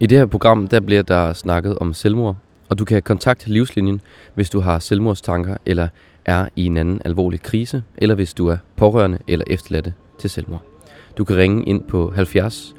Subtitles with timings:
[0.00, 2.36] I det her program, der bliver der snakket om selvmord,
[2.68, 4.00] og du kan kontakte Livslinjen,
[4.34, 5.88] hvis du har selvmordstanker eller
[6.24, 10.62] er i en anden alvorlig krise, eller hvis du er pårørende eller efterladte til selvmord.
[11.18, 12.74] Du kan ringe ind på 70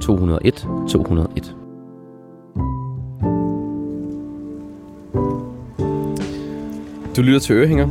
[0.00, 1.54] 201 201.
[7.16, 7.88] Du lytter til Ørehænger,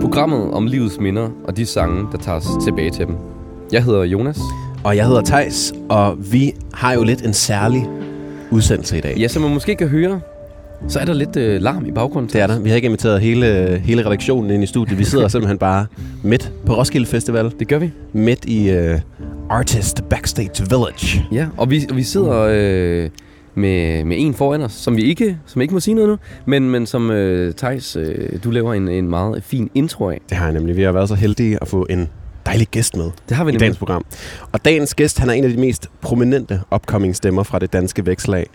[0.00, 3.16] programmet om livets minder og de sange, der tager os tilbage til dem.
[3.72, 4.38] Jeg hedder Jonas.
[4.84, 7.88] Og jeg hedder Tejs, og vi har jo lidt en særlig
[8.50, 9.16] udsendelse i dag.
[9.18, 10.20] Ja, som man måske kan høre,
[10.88, 12.32] så er der lidt øh, larm i baggrunden.
[12.32, 12.60] Det er der.
[12.60, 14.98] Vi har ikke inviteret hele, hele redaktionen ind i studiet.
[14.98, 15.86] Vi sidder simpelthen bare
[16.22, 17.52] midt på Roskilde Festival.
[17.58, 17.90] Det gør vi.
[18.12, 19.00] Midt i uh,
[19.50, 21.26] Artist Backstage Village.
[21.32, 23.10] Ja, og vi, vi sidder øh,
[23.54, 26.70] med, med en foran os, som vi ikke, som ikke må sige noget nu, men,
[26.70, 30.20] men som øh, Thijs, øh, du laver en, en meget fin intro af.
[30.28, 30.76] Det har jeg nemlig.
[30.76, 32.08] Vi har været så heldige at få en
[32.48, 34.04] dejlig gæst med Det har vi i dagens program.
[34.52, 38.06] Og dagens gæst, han er en af de mest prominente upcoming stemmer fra det danske
[38.06, 38.46] vækslag.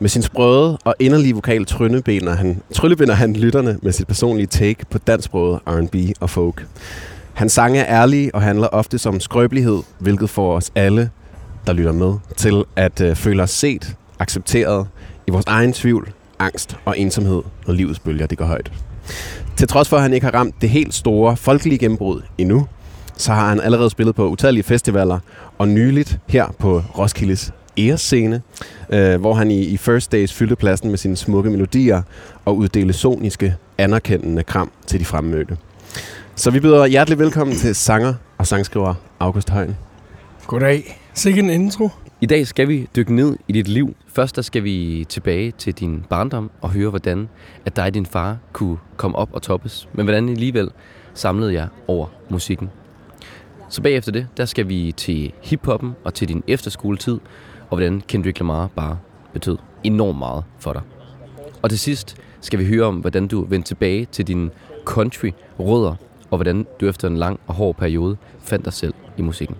[0.00, 4.86] Med sin sprøde og inderlige vokal tryllebinder han, tryllebinder han lytterne med sit personlige take
[4.90, 6.66] på dansksproget R&B og folk.
[7.32, 11.10] Hans sange er ærlige og handler ofte om skrøbelighed, hvilket får os alle,
[11.66, 14.86] der lytter med, til at øh, føle os set, accepteret
[15.26, 18.72] i vores egen tvivl, angst og ensomhed, når livets bølger det går højt.
[19.56, 22.66] Til trods for, at han ikke har ramt det helt store folkelige gennembrud endnu,
[23.20, 25.18] så har han allerede spillet på utallige festivaler,
[25.58, 28.42] og nyligt her på Roskildes ærescene,
[28.90, 32.02] øh, hvor han i, i First Days fyldte pladsen med sine smukke melodier
[32.44, 35.56] og uddelte soniske, anerkendende kram til de fremmødte.
[36.34, 39.76] Så vi byder hjertelig velkommen til sanger og sangskriver August Højen.
[40.46, 41.00] Goddag.
[41.14, 41.88] Sikke en intro.
[42.20, 43.96] I dag skal vi dykke ned i dit liv.
[44.12, 47.28] Først der skal vi tilbage til din barndom og høre, hvordan
[47.66, 49.88] at dig og din far kunne komme op og toppes.
[49.92, 50.70] Men hvordan I alligevel
[51.14, 52.70] samlede jer over musikken.
[53.70, 57.18] Så bagefter det, der skal vi til hiphoppen og til din efterskoletid,
[57.60, 58.98] og hvordan Kendrick Lamar bare
[59.32, 60.82] betød enormt meget for dig.
[61.62, 64.50] Og til sidst skal vi høre om, hvordan du vendte tilbage til dine
[64.84, 65.94] country-rødder,
[66.30, 69.56] og hvordan du efter en lang og hård periode fandt dig selv i musikken.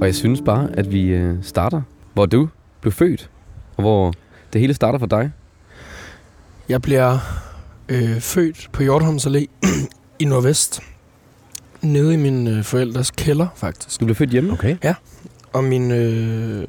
[0.00, 1.82] Og jeg synes bare, at vi øh, starter,
[2.12, 2.48] hvor du
[2.80, 3.30] blev født,
[3.76, 4.12] og hvor
[4.52, 5.32] det hele starter for dig.
[6.68, 7.18] Jeg bliver
[7.88, 9.46] øh, født på Hjortholms Allé
[10.18, 10.80] i Nordvest.
[11.82, 14.00] Nede i min øh, forældres kælder, faktisk.
[14.00, 14.52] Du blev født hjemme.
[14.52, 14.76] Okay.
[15.52, 16.68] Og min, øh,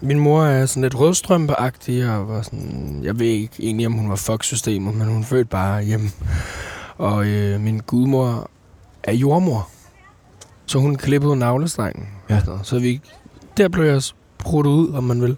[0.00, 4.10] min mor er sådan lidt rødstrømpeagtig, og var sådan, jeg ved ikke egentlig, om hun
[4.10, 6.10] var fuck-systemet, men hun fødte bare hjemme.
[6.98, 8.50] Og øh, min gudmor
[9.02, 9.68] er jordmor.
[10.66, 12.08] Så hun klippede navlestrengen.
[12.30, 12.40] Ja.
[12.44, 13.00] Så, så vi,
[13.56, 15.36] der blev jeg spruttet ud, om man vil.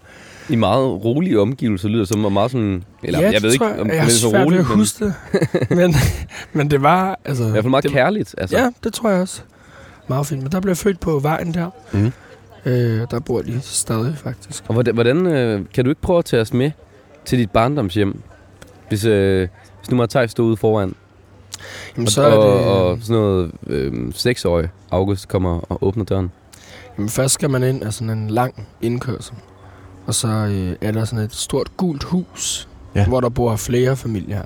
[0.49, 2.83] I meget rolige omgivelser lyder som, og meget sådan...
[3.03, 5.13] Eller, ja, jeg ved ikke, om jeg, er så ved roligt, at men huske det.
[5.77, 5.95] men,
[6.53, 7.19] men det var...
[7.25, 8.35] Altså, i hvert fald meget det, kærligt.
[8.37, 8.57] Altså.
[8.57, 9.41] Ja, det tror jeg også.
[10.07, 10.43] Meget fint.
[10.43, 11.69] Men der blev jeg født på vejen der.
[11.91, 12.11] Mhm.
[12.65, 14.63] Øh, der bor de stadig, faktisk.
[14.67, 16.71] Og hvordan, hvordan øh, kan du ikke prøve at tage os med
[17.25, 18.21] til dit barndomshjem?
[18.87, 19.47] Hvis, øh,
[19.79, 20.95] hvis nu Martej stod ude foran,
[21.95, 26.03] Jamen, og, så er det, og, og sådan noget øh, seksårig August kommer og åbner
[26.03, 26.31] døren.
[26.97, 29.35] jamen, først skal man ind af sådan en lang indkørsel.
[30.05, 33.05] Og så øh, er der sådan et stort gult hus, Ja.
[33.07, 34.41] hvor der bor flere familier.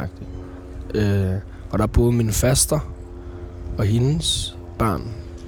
[0.94, 1.32] Øh,
[1.72, 2.80] og der er både min faster
[3.78, 5.02] og hendes barn,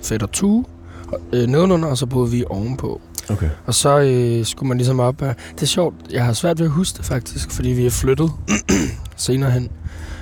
[0.04, 0.66] fætter Tue,
[1.08, 3.02] og, øh, nedenunder, og så boede vi ovenpå.
[3.30, 3.50] Okay.
[3.66, 5.36] Og så øh, skulle man ligesom op af...
[5.56, 8.32] Det er sjovt, jeg har svært ved at huske det faktisk, fordi vi er flyttet
[9.16, 9.70] senere hen.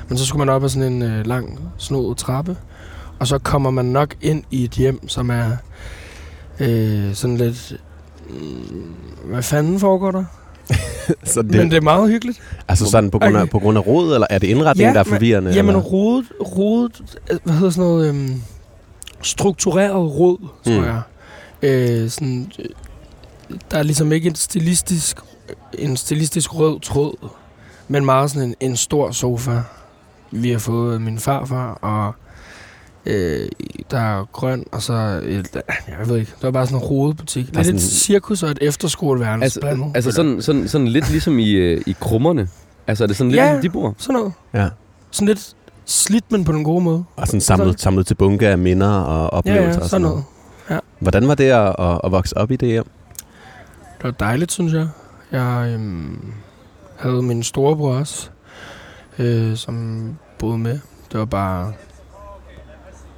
[0.10, 2.58] Men så skulle man op ad sådan en øh, lang, snodet trappe.
[3.20, 5.52] Og så kommer man nok ind i et hjem, som er
[6.60, 7.74] øh, sådan lidt...
[9.26, 10.24] Hvad fanden foregår der?
[11.24, 11.52] Så det.
[11.52, 12.42] Men det er meget hyggeligt.
[12.68, 13.52] altså sådan på grund af, Okay.
[13.52, 15.52] på grund af råd, eller er det indretningen, Ja, der er men- forvirrende?
[15.52, 15.82] Jamen eller?
[15.82, 16.26] rodet,
[16.58, 17.02] rodet,
[17.44, 18.42] hvad hedder sådan noget, øhm,
[19.22, 20.86] struktureret råd, tror Mm.
[20.86, 21.02] jeg.
[21.62, 22.66] Øh, sådan, øh,
[23.72, 25.18] der er ligesom ikke en stilistisk,
[25.80, 27.30] en stilistisk rød tråd,
[27.88, 29.62] men meget sådan en, en stor sofa,
[30.32, 32.14] vi har fået min farfar, og
[33.06, 33.48] øh,
[33.92, 34.94] der er grøn, og så,
[35.24, 35.56] et,
[36.00, 37.44] jeg ved ikke, det var bare sådan en rodebutik.
[37.44, 39.92] Er Lidt et sådan- cirkus og et efterskoleværelse Altså, blandet.
[39.96, 42.48] altså sådan, sådan, sådan lidt ligesom i, øh, i krummerne.
[42.88, 43.46] Altså er det sådan lidt Ja.
[43.52, 43.96] ligesom de bor?
[43.98, 44.34] Sådan noget.
[44.54, 44.70] Ja.
[45.12, 45.54] Sådan lidt
[45.86, 47.04] slidt, men på den gode måde.
[47.16, 49.64] Og sådan samlet, samlet til bunke af minder og oplevelser.
[49.66, 50.24] Ja, ja, og sådan noget.
[51.00, 52.90] Hvordan var det at, at, at vokse op i det hjem?
[53.98, 54.88] Det var dejligt, synes jeg.
[55.32, 56.32] Jeg øhm,
[56.96, 58.30] havde min storebror også,
[59.20, 60.00] øh, som
[60.40, 60.80] boede med.
[61.12, 61.74] Det var bare...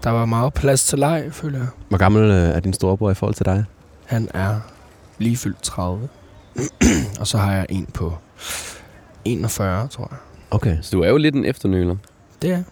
[0.03, 1.67] Der var meget plads til leg, føler jeg.
[1.89, 3.65] Hvor gammel øh, er din storebror i forhold til dig?
[4.05, 4.59] Han er
[5.17, 6.09] lige fyldt 30.
[7.19, 8.13] og så har jeg en på
[9.25, 10.17] 41, tror jeg.
[10.51, 10.77] Okay.
[10.81, 11.95] Så du er jo lidt en efternøler.
[12.41, 12.63] Det er jeg.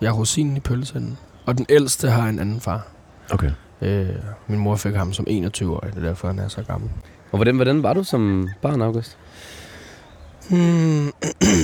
[0.00, 1.18] Jeg er rosinen i pølseenden.
[1.46, 2.86] Og den ældste har en anden far.
[3.30, 3.50] Okay.
[3.82, 4.08] Øh,
[4.46, 6.90] min mor fik ham som 21-årig, det er derfor, han er så gammel.
[7.32, 9.16] Og hvordan, hvordan var du som barn, August?
[10.50, 11.12] Hmm,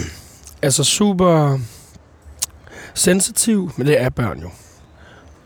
[0.63, 1.59] altså super
[2.95, 4.51] sensitiv, men det er børn jo.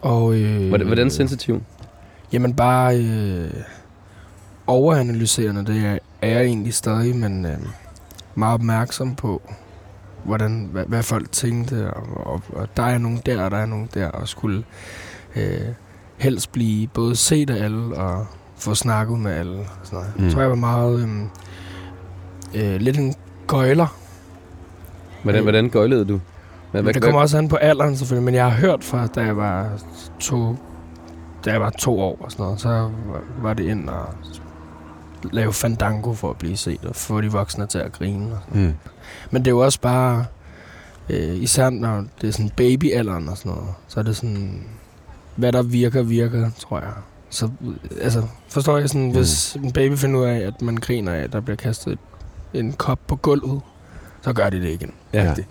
[0.00, 1.62] Og, øh, Hvordan, hvordan sensitiv?
[2.32, 3.50] Jamen bare øh,
[4.66, 7.58] overanalyserende, det er, er jeg egentlig stadig, men øh,
[8.34, 9.42] meget opmærksom på,
[10.24, 13.66] hvordan, hvad, hvad folk tænkte, og, og, og der er nogen der, og der er
[13.66, 14.64] nogen der, og skulle
[15.36, 15.60] øh,
[16.18, 18.26] helst blive både set af alle, og
[18.56, 19.58] få snakket med alle.
[19.58, 20.12] og Sådan noget.
[20.16, 20.24] Mm.
[20.24, 21.00] Jeg tror, jeg var meget
[22.54, 23.14] øh, øh, lidt en
[23.46, 23.96] gøjler.
[25.22, 25.44] Hvordan, Øh.
[25.44, 26.20] hvordan gøjlede du?
[26.70, 29.20] Hvad, Men det kommer også an på alderen selvfølgelig, men jeg har hørt fra, da
[29.20, 29.68] jeg var
[30.20, 30.56] to,
[31.44, 32.90] da jeg var to år og sådan noget, så
[33.42, 34.06] var- det ind og
[35.32, 38.32] lave fandango for at blive set og få de voksne til at grine.
[38.32, 38.62] Og sådan.
[38.66, 38.74] Mm.
[39.30, 40.24] Men det er jo også bare,
[41.10, 44.62] øh, især når det er sådan babyalderen og sådan noget, så er det sådan,
[45.36, 46.92] hvad der virker, virker, tror jeg.
[47.30, 47.50] Så
[48.00, 51.32] altså, forstår jeg sådan, hvis en baby finder ud af, at man griner af, at
[51.32, 51.98] der bliver kastet et,
[52.60, 53.60] en kop på gulvet,
[54.22, 54.92] så gør de det igen.
[55.12, 55.28] Ja.
[55.28, 55.48] Rigtigt.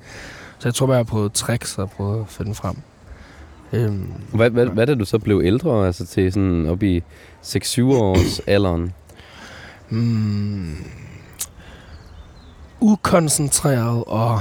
[0.59, 2.75] Så jeg tror bare, jeg har prøvet tricks og prøvet at finde frem.
[3.73, 7.03] Øhm, Hvad, hvad, hvad da du så blev ældre, altså til sådan op i
[7.44, 8.94] 6-7 års alderen?
[9.89, 10.75] mm,
[12.81, 14.39] ukoncentreret og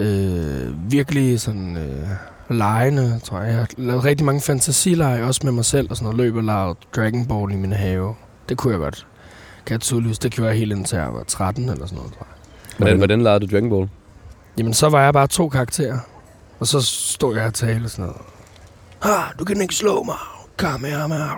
[0.00, 2.08] øh, virkelig sådan øh,
[2.56, 3.48] lejende, tror jeg.
[3.48, 6.44] Jeg har lavet rigtig mange fantasileje, også med mig selv, og sådan noget løb og
[6.44, 8.14] lavet Dragon Ball i min have.
[8.48, 9.06] Det kunne jeg godt.
[9.66, 10.22] Kan jeg tydeligt huske.
[10.22, 12.76] Det gjorde jeg helt indtil jeg var 13 eller sådan noget, tror jeg.
[12.78, 13.88] Hvordan, hvordan legede du Dragon Ball?
[14.58, 15.98] Jamen, så var jeg bare to karakterer.
[16.60, 18.20] Og så stod jeg og talte sådan noget.
[19.02, 20.14] Ah, du kan ikke slå mig.
[20.56, 21.16] Kom her, med.
[21.16, 21.28] Jeg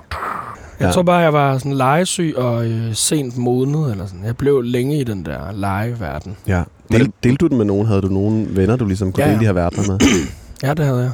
[0.80, 0.90] Ja.
[0.90, 3.90] tror bare, jeg var sådan legesyg og øh, sent modnet.
[3.90, 4.24] Eller sådan.
[4.24, 6.36] Jeg blev længe i den der legeverden.
[6.46, 6.62] Ja.
[6.92, 7.86] Del, delte du den med nogen?
[7.86, 9.40] Havde du nogen venner, du ligesom kunne Ja, dele ja.
[9.40, 9.98] de her verdener med?
[10.62, 11.10] Ja, det havde jeg.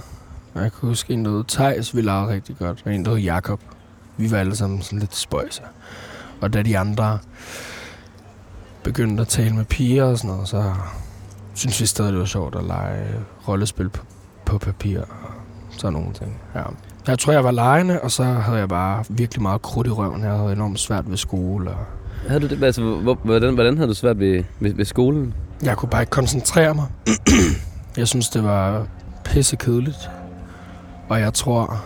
[0.55, 2.83] Og jeg kan huske en, der hed Thijs, vi legede rigtig godt.
[2.87, 3.61] Og en, der hed Jakob.
[4.17, 5.63] Vi var alle sammen sådan lidt spøjse.
[6.41, 7.19] Og da de andre
[8.83, 10.73] begyndte at tale med piger og sådan noget, så
[11.55, 13.07] synes vi stadig, det var sjovt at lege
[13.49, 14.05] rollespil på,
[14.45, 15.33] på papir og
[15.71, 16.41] sådan nogle ting.
[16.55, 16.63] Ja.
[17.07, 20.23] Jeg tror, jeg var legende, og så havde jeg bare virkelig meget krudt i røven.
[20.23, 21.77] Jeg havde enormt svært ved skole, og
[22.29, 25.35] Havde du det, altså, hvor, hvordan, hvordan havde du svært ved, ved, ved skolen?
[25.63, 26.87] jeg kunne bare ikke koncentrere mig.
[27.97, 28.87] jeg synes, det var
[29.25, 30.11] pisse kedeligt.
[31.09, 31.85] Og jeg tror...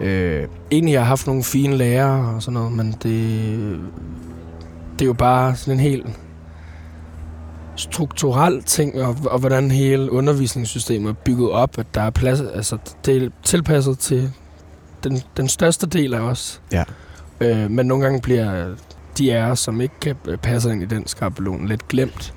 [0.00, 3.80] Øh, egentlig, jeg har haft nogle fine lærere og sådan noget, men det,
[4.92, 6.06] det er jo bare sådan en helt
[7.76, 12.78] strukturel ting, og, og hvordan hele undervisningssystemet er bygget op, at der er plads, altså
[13.04, 14.30] det er tilpasset til
[15.04, 16.60] den, den største del af os.
[16.72, 16.84] Ja.
[17.40, 18.74] Øh, men nogle gange bliver
[19.18, 22.34] de af os, som ikke kan passe ind i den skabelon, lidt glemt.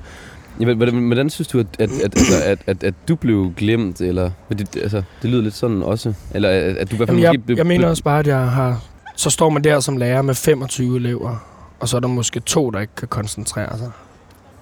[0.60, 3.54] Ja, men hvordan, hvordan synes du, at, at, at, altså, at, at, at du blev
[3.58, 4.02] glemt?
[4.02, 6.14] Eller, men det, altså, det lyder lidt sådan også.
[6.34, 8.28] Eller at, at du i hvert fald Jamen, måske jeg, jeg mener også bare, at
[8.28, 8.84] jeg har...
[9.16, 11.46] Så står man der som lærer med 25 elever,
[11.80, 13.92] og så er der måske to, der ikke kan koncentrere sig.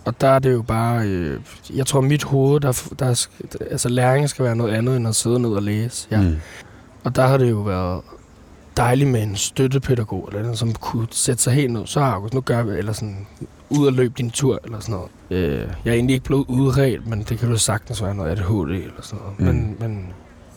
[0.06, 1.08] Og der er det jo bare...
[1.08, 1.40] Øh,
[1.76, 3.28] jeg tror, mit hoved, der, der er,
[3.72, 6.08] altså læring skal være noget andet, end at sidde ned og læse.
[6.12, 6.22] Ja.
[6.22, 6.36] Mm.
[7.04, 8.02] Og der har det jo været
[8.78, 11.86] dejligt med en støttepædagog, eller noget, som kunne sætte sig helt ned.
[11.86, 13.28] Så August, nu gør vi, eller sådan,
[13.70, 15.10] ud og løb din tur, eller sådan noget.
[15.30, 18.70] Øh, jeg er egentlig ikke blevet udredt, men det kan jo sagtens være noget ADHD,
[18.70, 19.40] eller sådan noget.
[19.40, 19.46] Mm.
[19.46, 20.14] Men, men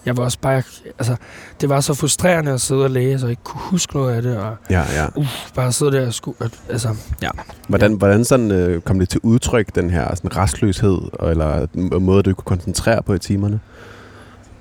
[0.07, 0.63] jeg var også bare,
[0.99, 1.17] altså,
[1.61, 4.37] det var så frustrerende at sidde og læse, og ikke kunne huske noget af det,
[4.37, 5.07] og Ja, ja.
[5.55, 6.89] bare sidde der og skulle, at, altså,
[7.23, 7.31] ja.
[7.69, 11.67] Hvordan, hvordan sådan, øh, kom det til udtryk, den her sådan, restløshed, eller
[11.99, 13.61] måde, du kunne koncentrere på i timerne?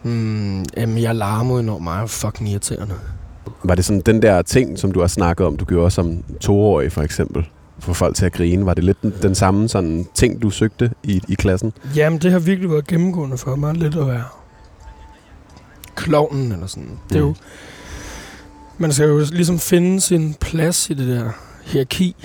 [0.04, 2.94] Mm, jamen, jeg larmede enormt meget, fucking irriterende.
[3.64, 6.92] Var det sådan den der ting, som du har snakket om, du gjorde som toårig
[6.92, 7.48] for eksempel,
[7.80, 8.66] for folk til at grine?
[8.66, 11.74] Var det lidt den, den samme sådan ting, du søgte i, i klassen?
[11.96, 14.24] Jamen, det har virkelig været gennemgående for mig, lidt at være
[15.96, 17.00] klovnen eller sådan.
[17.10, 17.36] Det er jo, Mm.
[18.78, 21.32] man skal jo ligesom finde sin plads i det der
[21.64, 22.16] hierarki.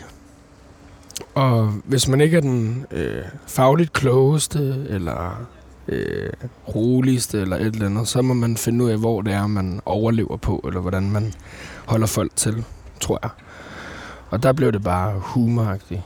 [1.35, 5.47] Og hvis man ikke er den øh, fagligt klogeste, eller
[5.89, 6.31] øh,
[6.75, 9.81] roligste, eller et eller andet, så må man finde ud af, hvor det er, man
[9.87, 11.33] overlever på, eller hvordan man
[11.87, 12.65] holder folk til,
[13.01, 13.31] tror jeg.
[14.31, 16.01] Og der blev det bare humoragtigt.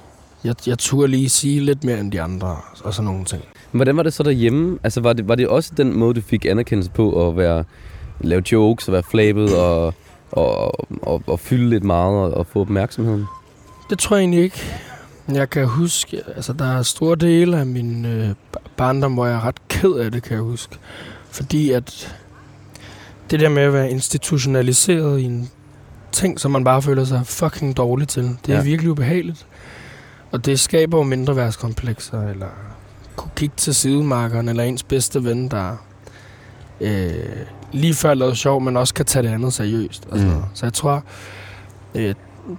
[0.44, 3.42] Jeg, jeg turde lige sige lidt mere end de andre, og sådan nogle ting.
[3.72, 4.78] Hvordan var det så derhjemme?
[4.82, 7.64] Altså, var det, var det også den måde, du fik anerkendelse på at være,
[8.20, 9.94] lave jokes og være flabet og,
[10.30, 13.24] og, og, og fylde lidt meget og, og få opmærksomheden?
[13.90, 14.60] Det tror jeg egentlig ikke.
[15.32, 19.34] Jeg kan huske, altså der er store dele af min øh, ba- barndom, hvor jeg
[19.34, 20.76] er ret ked af det, kan jeg huske.
[21.30, 22.16] Fordi at
[23.30, 25.50] det der med at være institutionaliseret i en
[26.12, 28.62] ting, som man bare føler sig fucking dårlig til, det er ja.
[28.62, 29.46] virkelig ubehageligt.
[30.34, 32.46] Og det skaber jo mindre værtskomplekser, eller
[33.16, 35.76] kunne kigge til sidemarkeren, eller ens bedste ven, der
[36.80, 37.12] øh,
[37.72, 40.06] lige før lavet sjov, men også kan tage det andet seriøst.
[40.10, 40.42] Sådan Mm.
[40.54, 41.04] Så jeg tror,
[41.94, 42.14] øh,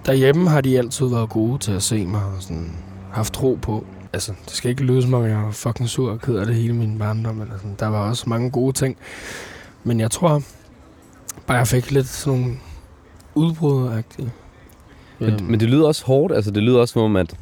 [0.06, 2.76] derhjemme har de altid været gode til at se mig og sådan,
[3.12, 3.86] haft tro på.
[4.12, 6.54] Altså, det skal ikke lyde som om, jeg var fucking sur og ked af det
[6.54, 7.40] hele min barndom.
[7.40, 7.76] Eller sådan.
[7.78, 8.96] Der var også mange gode ting.
[9.84, 10.42] Men jeg tror,
[11.46, 12.56] bare jeg fik lidt sådan nogle
[13.34, 14.02] udbrud.
[15.18, 16.34] Men, men det lyder også hårdt.
[16.34, 17.36] Altså, det lyder også som om, at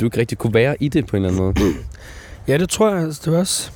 [0.00, 1.74] du ikke rigtig kunne være i det på en eller anden måde.
[2.48, 3.04] Ja, det tror jeg.
[3.04, 3.70] Altså, det var også...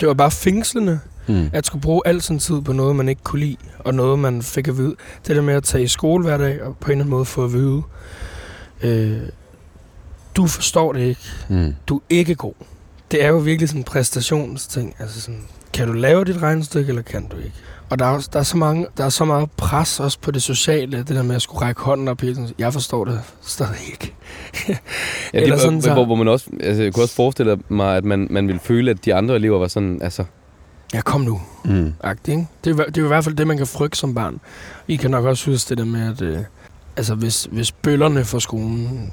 [0.00, 1.50] Det var bare fængslende, Mm.
[1.52, 4.42] at skulle bruge al sin tid på noget, man ikke kunne lide, og noget, man
[4.42, 4.94] fik at vide.
[5.26, 7.24] Det der med at tage i skole hver dag, og på en eller anden måde
[7.24, 7.82] få at vide,
[8.82, 9.18] øh,
[10.36, 11.74] du forstår det ikke, Mm.
[11.88, 12.52] du er ikke god.
[13.10, 14.94] Det er jo virkelig sådan en præstationsting.
[14.98, 17.52] Altså sådan, kan du lave dit regnestykke, eller kan du ikke?
[17.90, 20.42] Og der er, der, er så mange, der er så meget pres også på det
[20.42, 22.48] sociale, det der med at skulle række hånden op hele.
[22.58, 24.14] Jeg forstår det stadig ikke.
[25.34, 28.04] Ja, det, sådan så- hvor, hvor man også, altså, jeg kunne også forestille mig, at
[28.04, 30.24] man, man ville føle, at de andre elever var sådan, altså,
[30.94, 31.40] Ja, kom nu.
[31.64, 31.92] Mm.
[32.02, 32.46] agtig, ikke?
[32.64, 34.40] Det, er, det er i hvert fald det, man kan frygte som barn.
[34.88, 36.38] I kan nok også huske det der med, at øh,
[36.96, 39.12] altså, hvis, hvis bøllerne fra skolen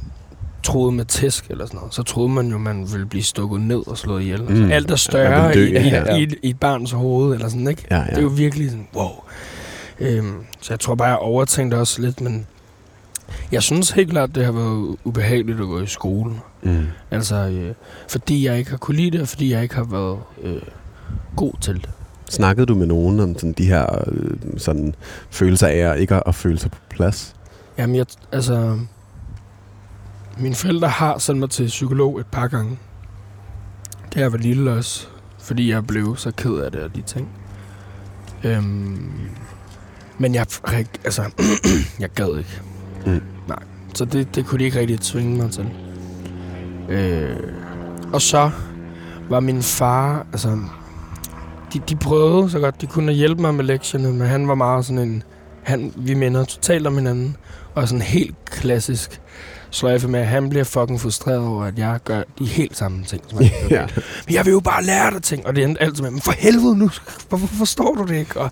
[0.63, 3.87] troede med tæsk eller sådan noget, så troede man jo, man ville blive stukket ned
[3.87, 4.41] og slået ihjel.
[4.43, 4.47] Mm.
[4.49, 4.61] Mm.
[4.61, 6.15] Altså, alt er større dø, i, i, ja.
[6.15, 7.85] i, et- i et barns hoved, eller sådan, ikke?
[7.91, 8.03] Ja, ja.
[8.09, 9.09] Det er jo virkelig sådan, wow.
[9.99, 12.47] Øhm, så jeg tror bare, jeg overtænkte også lidt, men
[13.51, 16.33] jeg synes helt klart, det har været ubehageligt at gå i skole.
[16.63, 16.85] Mm.
[17.11, 17.73] Altså, øh,
[18.09, 20.61] fordi jeg ikke har kunne lide det, og fordi jeg ikke har været øh,
[21.35, 21.89] god til det.
[22.29, 24.95] Snakkede du med nogen om sådan de her øh, sådan
[25.29, 27.35] følelser af at ikke at føle sig på plads?
[27.77, 28.77] Jamen, jeg, altså...
[30.37, 32.79] Mine forældre har sendt mig til psykolog et par gange.
[34.13, 35.07] Det jeg var lille også,
[35.39, 37.29] fordi jeg blev så ked af det og de ting.
[38.43, 39.11] Øhm,
[40.17, 40.45] men jeg,
[41.05, 41.23] altså,
[41.99, 42.61] jeg gad ikke.
[43.05, 43.21] Mm.
[43.47, 43.59] Nej,
[43.95, 45.69] så det, det kunne de ikke rigtig tvinge mig til.
[46.89, 47.37] Øh,
[48.13, 48.51] og så
[49.29, 50.59] var min far, altså,
[51.73, 54.85] de, de prøvede så godt de kunne hjælpe mig med lektierne, men han var meget
[54.85, 55.23] sådan en,
[55.63, 57.37] han, vi minder totalt om hinanden,
[57.75, 59.21] og sådan helt klassisk
[59.73, 63.23] sløjfe med, at han bliver fucking frustreret over, at jeg gør de helt samme ting.
[63.27, 63.75] Som han gør.
[63.79, 63.85] ja.
[64.25, 66.31] Men jeg vil jo bare lære dig ting, og det endte altid med, men for
[66.31, 66.89] helvede nu,
[67.29, 68.39] hvorfor forstår du det ikke?
[68.39, 68.51] Og,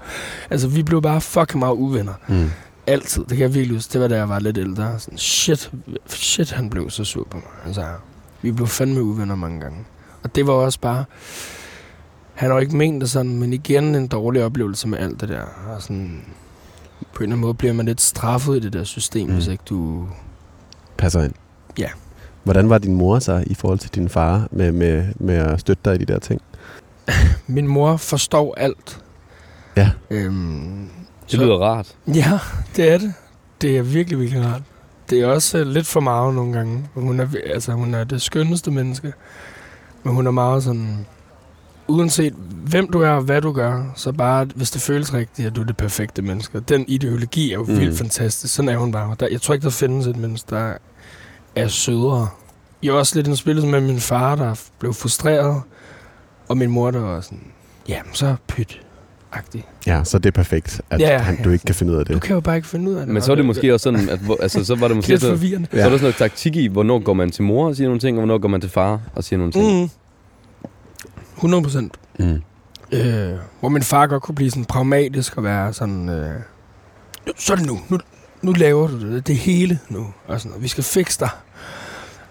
[0.50, 2.14] altså, vi blev bare fucking meget uvenner.
[2.28, 2.52] Mm.
[2.88, 3.22] Altid.
[3.22, 3.94] Det kan jeg virkelig huske.
[3.94, 5.00] Det var da jeg var lidt ældre.
[5.00, 5.72] Sådan, shit,
[6.08, 7.66] shit, han blev så sur på mig.
[7.66, 7.86] Altså,
[8.42, 9.78] vi blev fandme uvenner mange gange.
[10.24, 11.06] Og det var også bare...
[12.34, 15.44] Han har ikke ment det sådan, men igen en dårlig oplevelse med alt det der.
[15.76, 16.22] Og sådan,
[17.14, 19.34] på en eller anden måde bliver man lidt straffet i det der system, mm.
[19.34, 20.08] hvis ikke du...
[21.02, 21.34] Passer ind.
[21.80, 21.90] Ja.
[22.44, 25.82] Hvordan var din mor så i forhold til din far med, med, med at støtte
[25.86, 26.42] dig i de der ting?
[27.48, 29.04] Min mor forstår alt.
[29.78, 29.92] Ja.
[30.10, 30.90] Øhm,
[31.32, 31.96] det lyder rart.
[32.08, 32.40] Ja,
[32.76, 33.14] det er det.
[33.62, 34.62] Det er virkelig, virkelig rart.
[35.10, 36.86] Det er også øh, lidt for meget nogle gange.
[36.94, 39.14] Hun er, altså, hun er det skønneste menneske.
[40.04, 41.06] Men hun er meget sådan...
[41.88, 45.56] Uanset hvem du er og hvad du gør, så bare, hvis det føles rigtigt, at
[45.56, 46.60] du er det perfekte menneske.
[46.60, 47.80] Den ideologi er jo mm.
[47.80, 48.56] vildt fantastisk.
[48.56, 49.16] Sådan er hun bare.
[49.20, 50.74] Der, jeg tror ikke, der findes et menneske, der
[51.56, 52.28] er sødere.
[52.84, 55.62] Jeg var også lidt en spil med min far, der blev frustreret.
[56.48, 57.44] Og min mor, der var sådan,
[57.90, 58.82] jamen så pyt.
[59.34, 59.68] Agtig.
[59.88, 61.44] Ja, så det er perfekt, at Ja, ja, han, ja.
[61.44, 62.22] du ikke kan finde ud af Du det.
[62.22, 63.14] kan jo bare ikke finde ud af det.
[63.14, 65.38] Men så er det måske også sådan, at altså, så var det måske lidt sådan,
[65.38, 65.68] forvirrende.
[65.72, 68.00] så er der sådan noget taktik i, hvornår går man til mor og siger nogle
[68.00, 69.82] ting, og hvornår går man til far og siger nogle ting.
[69.82, 69.90] Mm.
[71.36, 71.94] 100 procent.
[72.20, 72.42] Mm.
[72.92, 76.10] Øh, hvor min far godt kunne blive sådan pragmatisk og være sådan...
[76.10, 76.36] Øh,
[77.28, 77.80] "Nu- så er det nu.
[77.90, 78.00] nu.
[78.42, 79.28] Nu laver du det.
[79.28, 80.08] Det hele nu.
[80.28, 80.64] Og sådan, noget.
[80.64, 81.30] vi skal fikse dig.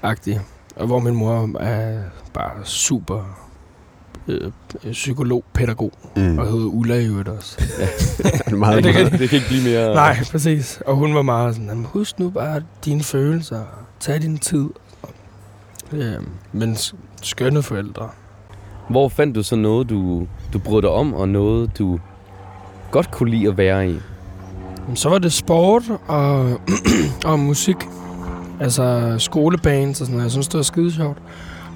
[0.02, 0.40] Agtig.
[0.76, 2.00] Og hvor min mor er
[2.34, 3.38] bare super
[4.28, 4.50] øh,
[4.92, 5.92] psykolog, pædagog.
[6.16, 6.38] Mm.
[6.38, 7.56] Og hedder Ulla i øvrigt også.
[8.44, 9.94] Det er meget, Ja, det kan- Det kan ikke blive mere...
[9.94, 10.82] Nej, præcis.
[10.86, 13.62] Og hun var meget sådan, "Jamen, husk nu bare dine følelser.
[14.00, 14.68] Tag din tid.
[15.92, 16.14] Øh,
[16.52, 16.76] men
[17.22, 18.08] skønne forældre.
[18.90, 21.98] Hvor fandt du så noget, du, du brød dig om, og noget, du
[22.90, 23.98] godt kunne lide at være i?
[24.94, 26.60] Så var det sport og,
[27.24, 27.76] og musik.
[28.60, 30.24] Altså skolebands og sådan noget.
[30.24, 31.18] Jeg synes, det var skide sjovt.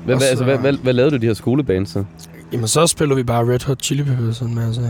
[0.05, 2.05] Hvad, hvad, altså, så- hvad, hvad, hvad lavede du de her skolebands så?
[2.53, 4.81] Jamen, så spiller vi bare Red Hot Chili Peppers en masse.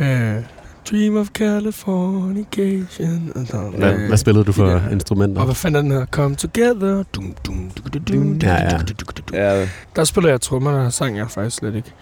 [0.00, 0.44] uh,
[0.90, 3.32] Dream of Californication.
[3.78, 5.40] Hvad, øh, hvad spillede du for de der- instrumenter?
[5.40, 6.06] Og hvad fanden er den her?
[6.06, 7.02] Come Together.
[7.14, 8.70] Dum, dum, dum, dum, dum, Ja, ja.
[8.70, 9.34] dum, dum, dum, dum.
[9.38, 11.92] Ja, Der spiller jeg trommer, der sang jeg faktisk slet ikke.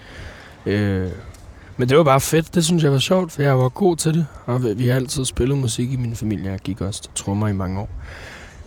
[0.66, 1.08] Øh,
[1.76, 2.54] men det var bare fedt.
[2.54, 4.26] Det synes jeg var sjovt, for jeg var god til det.
[4.46, 6.50] Og vi, har altid spillet musik i min familie.
[6.50, 7.88] Jeg gik også til trommer i mange år.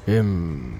[0.07, 0.73] Øhm,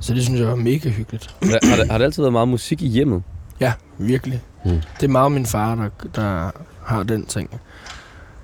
[0.00, 1.36] så det synes jeg var mega hyggeligt.
[1.42, 3.22] har, har, der, har der altid været meget musik i hjemmet?
[3.60, 4.42] Ja, virkelig.
[4.64, 4.80] Mm.
[5.00, 6.50] Det er meget min far, der, der
[6.84, 7.50] har den ting.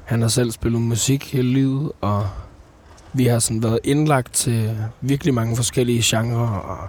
[0.04, 2.26] Han har selv spillet musik hele livet, og
[3.12, 6.88] vi har sådan været indlagt til virkelig mange forskellige genrer og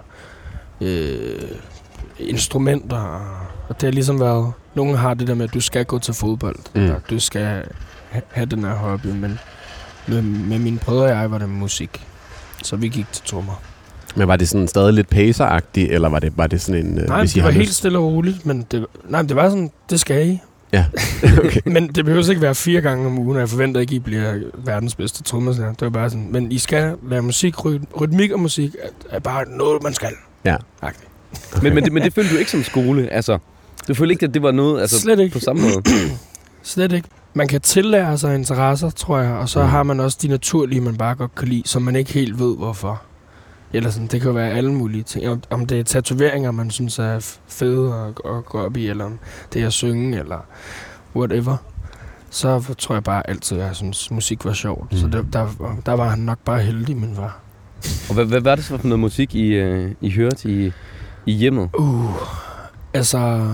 [0.80, 1.42] øh,
[2.18, 2.98] instrumenter.
[3.68, 6.14] Og det har ligesom været Nogle har det der med, at du skal gå til
[6.14, 6.80] fodbold, Mm.
[6.82, 7.62] eller du skal
[8.10, 9.38] ha- have den her hobby, men
[10.06, 12.06] med, med mine brødre og jeg var det musik.
[12.62, 13.62] Så vi gik til trommer.
[14.16, 16.98] Men var det sådan stadig lidt pacer eller var det, var det sådan en...
[16.98, 19.22] øh, Nej, hvis I det var har helt lyst- stille og roligt, men det, nej,
[19.22, 20.40] men det var sådan, det skal I.
[20.72, 20.84] Ja,
[21.44, 21.60] okay.
[21.66, 24.34] Men det behøver ikke være fire gange om ugen, og jeg forventer ikke, I bliver
[24.64, 25.70] verdens bedste trommeslager.
[25.72, 29.18] Det var bare sådan, men I skal lave musik, ry- rytmik og musik er, er
[29.20, 30.12] bare noget, man skal.
[30.44, 30.56] Ja.
[30.82, 31.08] Agtigt.
[31.62, 33.08] Men, men, det, men det følte du ikke som skole?
[33.08, 33.38] Altså,
[33.88, 35.32] du følte ikke, at det var noget altså, Slet ikke.
[35.32, 35.82] på samme måde?
[36.62, 37.08] Slet ikke.
[37.34, 39.68] Man kan tillære sig interesser, tror jeg, og så Mm.
[39.68, 42.56] har man også de naturlige, man bare godt kan lide, som man ikke helt ved,
[42.56, 43.02] hvorfor.
[43.72, 45.28] Eller sådan, det kan være alle mulige ting.
[45.28, 49.04] Om, om det er tatoveringer, man synes er fede at, at gå op i, eller
[49.04, 49.18] om
[49.52, 50.46] det er at synge, eller
[51.16, 51.56] whatever.
[52.30, 54.92] Så tror jeg bare altid, at jeg synes, musik var sjovt.
[54.92, 54.98] Mm.
[54.98, 55.12] Så Mm.
[55.12, 55.48] der,
[55.86, 57.38] der, var han nok bare heldig, min far.
[58.08, 60.72] Og hvad, hvad var det så for noget musik, I, øh, I hørte i,
[61.26, 61.70] i hjemmet?
[61.78, 62.10] Uh,
[62.94, 63.48] altså...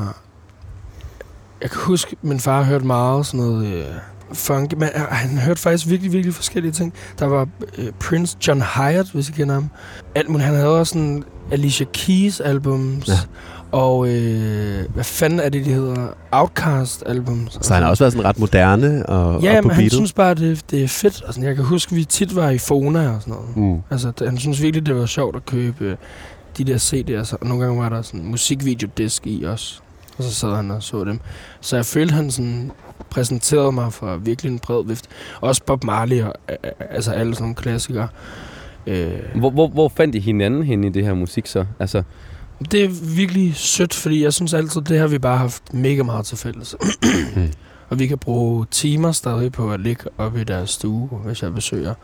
[1.63, 3.85] Jeg kan huske, min far hørte meget sådan noget øh,
[4.33, 6.93] funk, men øh, han hørte faktisk virkelig, virkelig forskellige ting.
[7.19, 9.71] Der var øh, Prince John Hyatt, hvis I kender ham.
[10.15, 10.47] Alt muligt.
[10.47, 13.09] Han havde også sådan Alicia Keys albums.
[13.09, 13.13] Ja.
[13.73, 16.07] Og øh, hvad fanden er det, de hedder?
[16.33, 17.59] Outcast albums.
[17.61, 19.93] Så han har også været sådan ret moderne og, Ja, og på men han beatet.
[19.93, 21.23] synes bare, det, det er fedt.
[21.23, 23.57] Og sådan, jeg kan huske, vi tit var i Fona og sådan noget.
[23.57, 23.83] Mm.
[23.91, 25.97] Altså, han synes virkelig, det var sjovt at købe
[26.59, 27.25] de der CD'er.
[27.25, 29.81] Så, og nogle gange var der sådan en musikvideodisk i også.
[30.19, 31.21] Og så sad han og så dem.
[31.61, 32.71] Så jeg følte, han sådan
[33.11, 35.07] præsenterede mig for virkelig en bred vift.
[35.41, 36.35] Også Bob Marley og
[36.91, 38.09] altså alle sådan nogle klassikere.
[38.87, 41.65] Øh, Hvor, hvor, hvor fandt I hinanden hen i det her musik så?
[41.79, 42.03] Altså,
[42.71, 46.27] det er virkelig sødt, fordi jeg synes altid, det har vi bare haft mega meget
[46.27, 46.77] til fælles.
[47.37, 47.49] Mm.
[47.91, 51.55] og vi kan bruge timer stadig på at ligge oppe i deres stue, hvis jeg
[51.55, 51.95] besøger,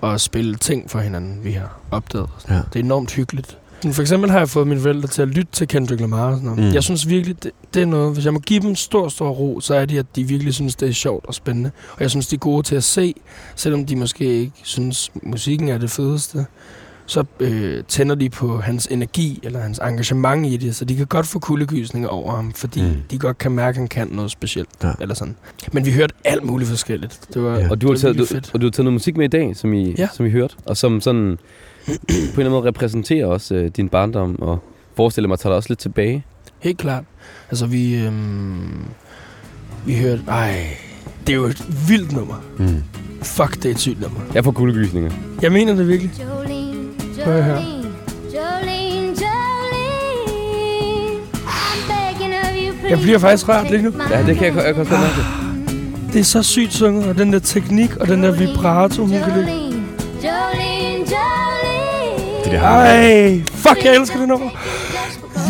[0.00, 2.28] og spille ting for hinanden, vi har opdaget.
[2.48, 2.54] Ja.
[2.54, 3.58] Det er enormt hyggeligt.
[3.92, 6.48] For eksempel har jeg fået mine forældre til at lytte til Kendrick Lamar og sådan
[6.50, 6.64] noget.
[6.68, 6.74] Mm.
[6.74, 9.60] Jeg synes virkelig, det, det er noget, hvis jeg må give dem stor, stor ro,
[9.60, 11.70] så er det, at de virkelig synes, det er sjovt og spændende.
[11.96, 13.14] Og jeg synes, de er gode til at se,
[13.56, 16.46] selvom de måske ikke synes, musikken er det fedeste.
[17.06, 21.06] Så øh, tænder de på hans energi eller hans engagement i det, så de kan
[21.06, 22.88] godt få kuldegysninger over ham, fordi Mm.
[23.10, 24.68] de godt kan mærke, at han kan noget specielt.
[24.82, 24.92] Ja.
[25.00, 25.36] Eller sådan.
[25.72, 27.20] Men vi hørte alt muligt forskelligt.
[27.34, 27.70] Det var, Ja.
[27.70, 28.50] og, du har taget, du, fedt.
[28.54, 30.08] og du har taget noget musik med i dag, som I, Ja.
[30.12, 31.38] som I hørte, og som sådan
[31.86, 34.58] på en eller anden måde repræsenterer også øh, din barndom, og
[34.96, 36.24] forestiller mig, at tage dig også lidt tilbage.
[36.58, 37.04] Helt klart.
[37.50, 37.94] Altså, vi...
[37.94, 38.84] Øhm,
[39.86, 40.22] vi hørte...
[40.28, 40.76] Ej,
[41.26, 42.34] det er jo et vildt nummer.
[42.58, 42.82] Mm.
[43.22, 44.20] Fuck, det er et sygt nummer.
[44.34, 45.10] Jeg får kuldegysninger.
[45.42, 46.12] Jeg mener det virkelig.
[46.20, 46.88] Jolene,
[47.24, 47.56] Prøv at høre.
[47.56, 47.82] Jolene,
[52.72, 53.92] please Jeg bliver faktisk rørt lige nu.
[54.10, 55.14] Ja, det kan jeg, jeg kan godt mærke.
[56.12, 59.32] Det er så sygt sunget, og den der teknik, og den der vibrato, hun kan
[59.34, 59.46] lide.
[59.46, 59.62] Jolene,
[60.22, 61.51] Jolene, Jolene.
[62.52, 64.50] Det der Ej, fuck, jeg elsker det nummer.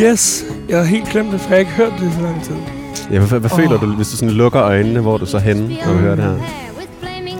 [0.02, 2.44] Yes, jeg havde helt glemt det, for jeg har ikke hørt det i så lang
[2.44, 2.54] tid.
[3.10, 3.58] Ja, hvad, hvad Åh.
[3.58, 6.24] føler du, hvis du sådan lukker øjnene, hvor du så henne, når du hører det
[6.24, 6.36] her?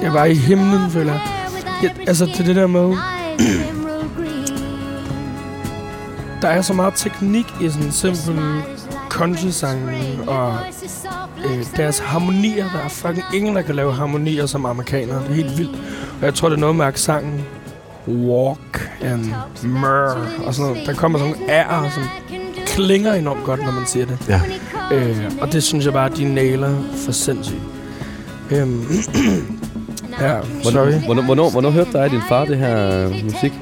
[0.03, 1.21] Jeg var i himlen, føler jeg.
[1.83, 2.97] Ja, altså, til det der med,
[6.43, 8.43] der er så meget teknik i sådan en simpel
[9.11, 9.81] country-sang,
[10.27, 10.57] og
[11.45, 15.23] øh, deres harmonier, der er fucking ingen, der kan lave harmonier som amerikanere.
[15.23, 15.79] Det er helt vildt.
[16.21, 17.45] Og jeg tror, det er noget med accenten.
[18.09, 19.25] Walk and
[19.63, 20.87] mør og sådan noget.
[20.87, 22.03] Der kommer sådan nogle R'er, som
[22.67, 24.19] klinger enormt godt, når man siger det.
[24.29, 24.41] Ja.
[24.93, 27.63] Øh, og det synes jeg bare, at de nailer for sindssygt.
[28.51, 28.87] Øhm,
[30.21, 30.93] ja, sorry.
[31.05, 33.53] Hvornår, hvornår, hvornår, hørte dig din far det her øh, musik?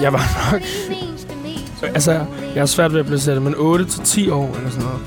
[0.00, 0.62] Jeg var nok...
[1.94, 2.12] Altså,
[2.54, 5.00] jeg har svært ved at placere det, men 8 til 10 år eller sådan noget.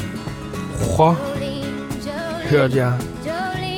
[0.81, 1.15] Prøv
[2.49, 2.93] hørte jeg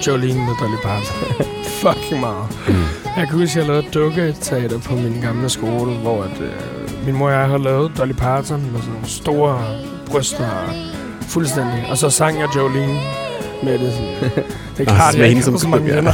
[0.08, 1.46] Jolene med Dolly Parton.
[1.82, 2.46] Fucking meget.
[2.68, 2.74] Mm.
[3.18, 7.16] Jeg kan huske, at jeg lavede dukketeater på min gamle skole, hvor at, øh, min
[7.16, 9.64] mor og jeg har lavet Dolly Parton med sådan nogle store
[10.06, 10.74] bryster og
[11.22, 11.86] fuldstændig.
[11.90, 13.00] Og så sang jeg Jolene
[13.64, 13.94] med det.
[13.94, 14.44] Sådan.
[14.78, 16.12] Det er klart, jeg ikke har så mange venner.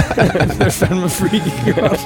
[0.58, 1.96] det er fandme freak.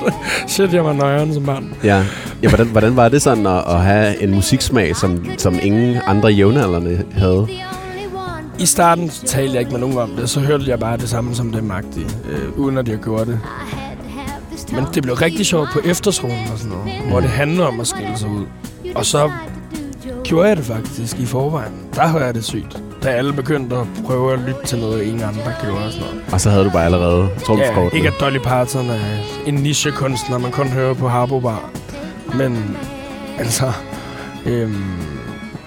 [0.49, 1.75] Shit, jeg var nøjeren som barn.
[1.85, 2.05] Ja,
[2.43, 6.29] ja hvordan, hvordan var det sådan at, at have en musiksmag, som, som ingen andre
[6.29, 7.49] jævnaldrende havde?
[8.59, 11.35] I starten talte jeg ikke med nogen om det, så hørte jeg bare det samme
[11.35, 13.41] som dem magtige, øh, uden at jeg gjorde det.
[14.73, 17.87] Men det blev rigtig sjovt på efterskolen og sådan noget, hvor det handler om at
[17.87, 18.45] skille sig ud.
[18.95, 19.31] Og så
[20.25, 21.73] gjorde jeg det faktisk i forvejen.
[21.95, 22.83] Der havde jeg det sygt.
[23.03, 26.23] Da alle begyndte at prøve at lytte til noget, ingen andre gjorde og sådan noget.
[26.33, 27.97] Og så havde du bare allerede Ja, trumfkortet.
[27.97, 28.99] ikke at Dolly Parton er
[29.47, 31.71] en nichekunstner, man kun hører på Harbo Bar.
[32.35, 32.77] Men
[33.39, 33.73] altså,
[34.47, 34.85] øhm,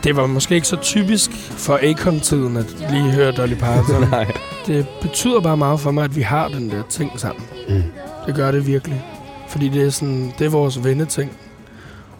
[0.04, 4.10] det var måske ikke så typisk for Akon-tiden at lige høre Dolly Parton.
[4.10, 4.32] Nej.
[4.68, 7.44] det betyder bare meget for mig, at vi har den der ting sammen.
[7.70, 7.84] Mm.
[8.26, 9.06] Det gør det virkelig.
[9.48, 11.32] Fordi det er, sådan, det er vores venneting.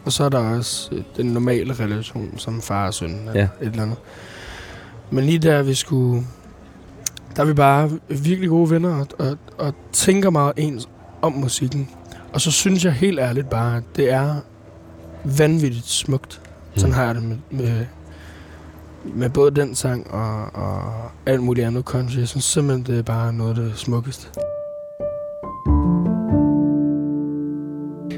[0.06, 3.10] Og så er der også øh, den normale relation, som far og søn.
[3.10, 3.44] eller Ja.
[3.44, 3.98] Et eller andet.
[5.12, 6.24] Men lige der, vi skulle...
[7.36, 10.90] Der er vi bare virkelig gode venner og, og, og tænker meget ens
[11.22, 11.90] om musikken.
[12.34, 14.36] Og så synes jeg helt ærligt bare, at det er
[15.24, 16.42] vanvittigt smukt.
[16.76, 16.96] Sådan Mm.
[16.96, 17.86] har jeg det med, med,
[19.04, 20.94] med både den sang og, og
[21.26, 22.18] alt muligt andet country.
[22.18, 24.28] Jeg synes simpelthen, det er bare noget af det smukkeste.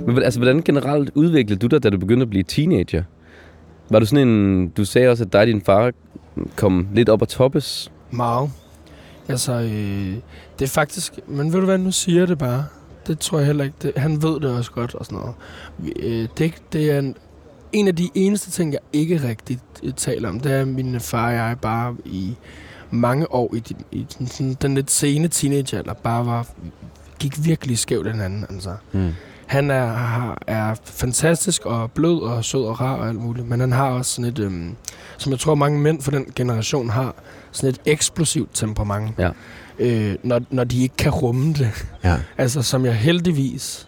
[0.07, 3.03] Men altså, hvordan generelt udviklede du dig, da du begyndte at blive teenager?
[3.89, 4.67] Var du sådan en...
[4.69, 5.91] Du sagde også, at dig og din far
[6.55, 7.91] kom lidt op at toppes.
[8.11, 8.49] Meget.
[9.29, 10.15] Altså, øh,
[10.59, 11.19] det er faktisk...
[11.27, 12.65] Men ved du hvad, nu siger det bare.
[13.07, 13.75] Det tror jeg heller ikke.
[13.81, 15.35] Det, han ved det også godt og sådan noget.
[15.99, 17.15] Øh, det, det er en,
[17.73, 20.39] en af de eneste ting, jeg ikke rigtig øh, taler om.
[20.39, 22.35] Det er, at min far og jeg bare i
[22.91, 26.47] mange år i, de, i den, sådan, den lidt sene teenagealder bare var,
[27.19, 28.45] gik virkelig skævt hinanden.
[28.49, 28.75] Altså.
[28.91, 29.13] Mm.
[29.45, 33.59] Han er, har, er fantastisk og blød og sød og rar og alt muligt, men
[33.59, 34.75] han har også sådan et, øhm,
[35.17, 37.15] som jeg tror mange mænd for den generation har,
[37.51, 39.11] sådan et eksplosivt temperament.
[39.17, 39.29] Ja.
[39.79, 41.87] Øh, når, når de ikke kan rumme det.
[42.03, 42.17] Ja.
[42.37, 43.87] Altså som jeg heldigvis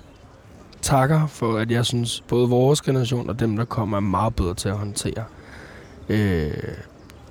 [0.87, 4.53] takker for, at jeg synes, både vores generation og dem, der kommer, er meget bedre
[4.53, 5.23] til at håndtere.
[6.09, 6.17] Øh,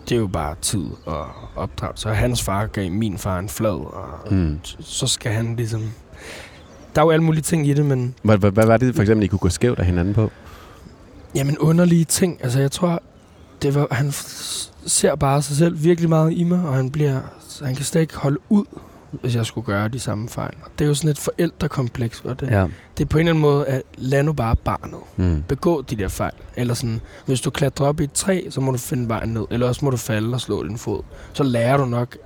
[0.08, 1.92] det er jo bare tid og opdrag.
[1.94, 4.58] Så hans far gav min far en flad, og Mm.
[4.80, 5.82] så skal han ligesom...
[6.94, 9.02] Der er jo alle mulige ting i det, men Hvad, hvad, hvad var det for
[9.02, 10.30] eksempel, I kunne gå skævt af hinanden på?
[11.34, 12.38] Jamen underlige ting.
[12.44, 13.02] Altså jeg tror,
[13.62, 14.12] det var, han
[14.86, 17.20] ser bare sig selv virkelig meget i mig, og han bliver,
[17.64, 18.64] han kan slet ikke holde ud,
[19.22, 20.54] hvis jeg skulle gøre de samme fejl.
[20.64, 22.50] Og det er jo sådan et forældrekompleks for det.
[22.50, 22.66] Ja.
[22.98, 25.42] Det er på en eller anden måde, at lad nu bare barnet Mm.
[25.48, 26.32] begå de der fejl.
[26.56, 29.44] Eller sådan, hvis du klatrer op i et træ, så må du finde vejen ned.
[29.50, 31.02] Eller også må du falde og slå din fod.
[31.32, 32.16] Så lærer du nok,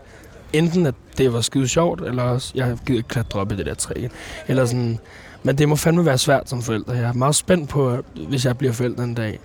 [0.53, 3.67] enten at det var skide sjovt, eller også, jeg gider ikke klatre op i det
[3.67, 3.95] der træ.
[4.49, 4.99] Eller sådan,
[5.43, 6.95] men det må fandme være svært som forælder.
[6.95, 7.97] Jeg er meget spændt på,
[8.29, 9.41] hvis jeg bliver forælder en dag.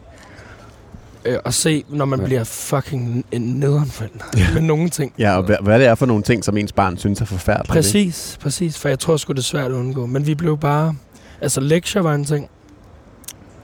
[1.25, 2.25] Øh, at se, når man Ja.
[2.25, 4.25] bliver fucking en nederen forælder.
[4.37, 4.47] Ja.
[4.53, 5.13] Med nogle ting.
[5.19, 7.69] Ja, og hvad, hvad det er for nogle ting, som ens barn synes er forfærdeligt.
[7.69, 7.77] ikke?
[7.77, 8.77] Præcis, præcis.
[8.79, 10.05] For jeg tror sgu, det er svært at undgå.
[10.05, 10.95] Men vi blev bare...
[11.41, 12.49] Altså, lektier var en ting,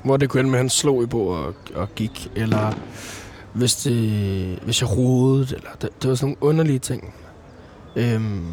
[0.04, 2.32] hvor det kunne ende med, at han slog i bordet og, og gik.
[2.36, 2.74] Eller
[3.54, 5.56] hvis, det, hvis jeg rodede.
[5.56, 7.14] Eller det, det var sådan nogle underlige ting.
[7.96, 8.46] Øhm,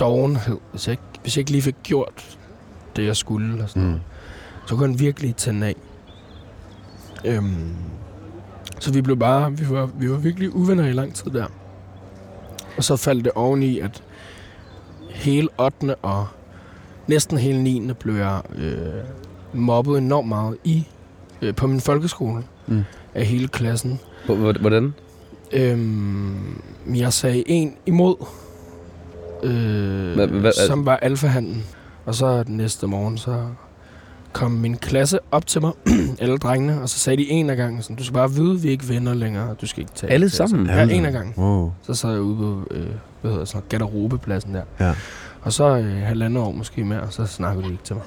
[0.00, 0.56] dovenhed.
[0.70, 2.36] Hvis jeg, ikke, hvis jeg ikke lige fik gjort
[2.96, 3.62] det, jeg skulle.
[3.62, 3.98] Og sådan Mm.
[4.66, 5.74] så kunne han virkelig tænde af.
[7.24, 7.74] Øhm,
[8.80, 9.52] så vi blev bare...
[9.52, 11.46] Vi var, vi var virkelig uvenner i lang tid der.
[12.76, 14.02] Og så faldt det oveni, at
[15.10, 15.94] hele 8.
[15.94, 16.26] og
[17.06, 17.92] næsten hele 9.
[18.00, 18.74] blev jeg øh,
[19.52, 20.86] mobbet enormt meget i
[21.42, 22.82] øh, på min folkeskole Mm.
[23.14, 24.00] af hele klassen.
[24.60, 24.94] Hvordan?
[25.52, 26.62] Øhm,
[26.94, 28.16] jeg sagde en imod,
[29.42, 31.64] øh, Hva- hva- som var alfahanden.
[32.06, 33.46] Og så den næste morgen, så
[34.32, 35.72] kom min klasse op til mig,
[36.20, 38.68] alle drengene, og så sagde de en af gangen, sådan, du skal bare vide, vi
[38.68, 40.66] er ikke venner længere, du skal ikke tage Alle det til os." sammen?
[40.66, 41.34] Ja, en af gangen.
[41.44, 41.72] Wow.
[41.82, 42.86] Så sad jeg ude på, øh,
[43.20, 44.62] hvad hedder sådan garderobepladsen der.
[44.80, 44.94] Ja.
[45.42, 48.04] Og så øh, halvandet år måske mere, og så snakkede de ikke til mig.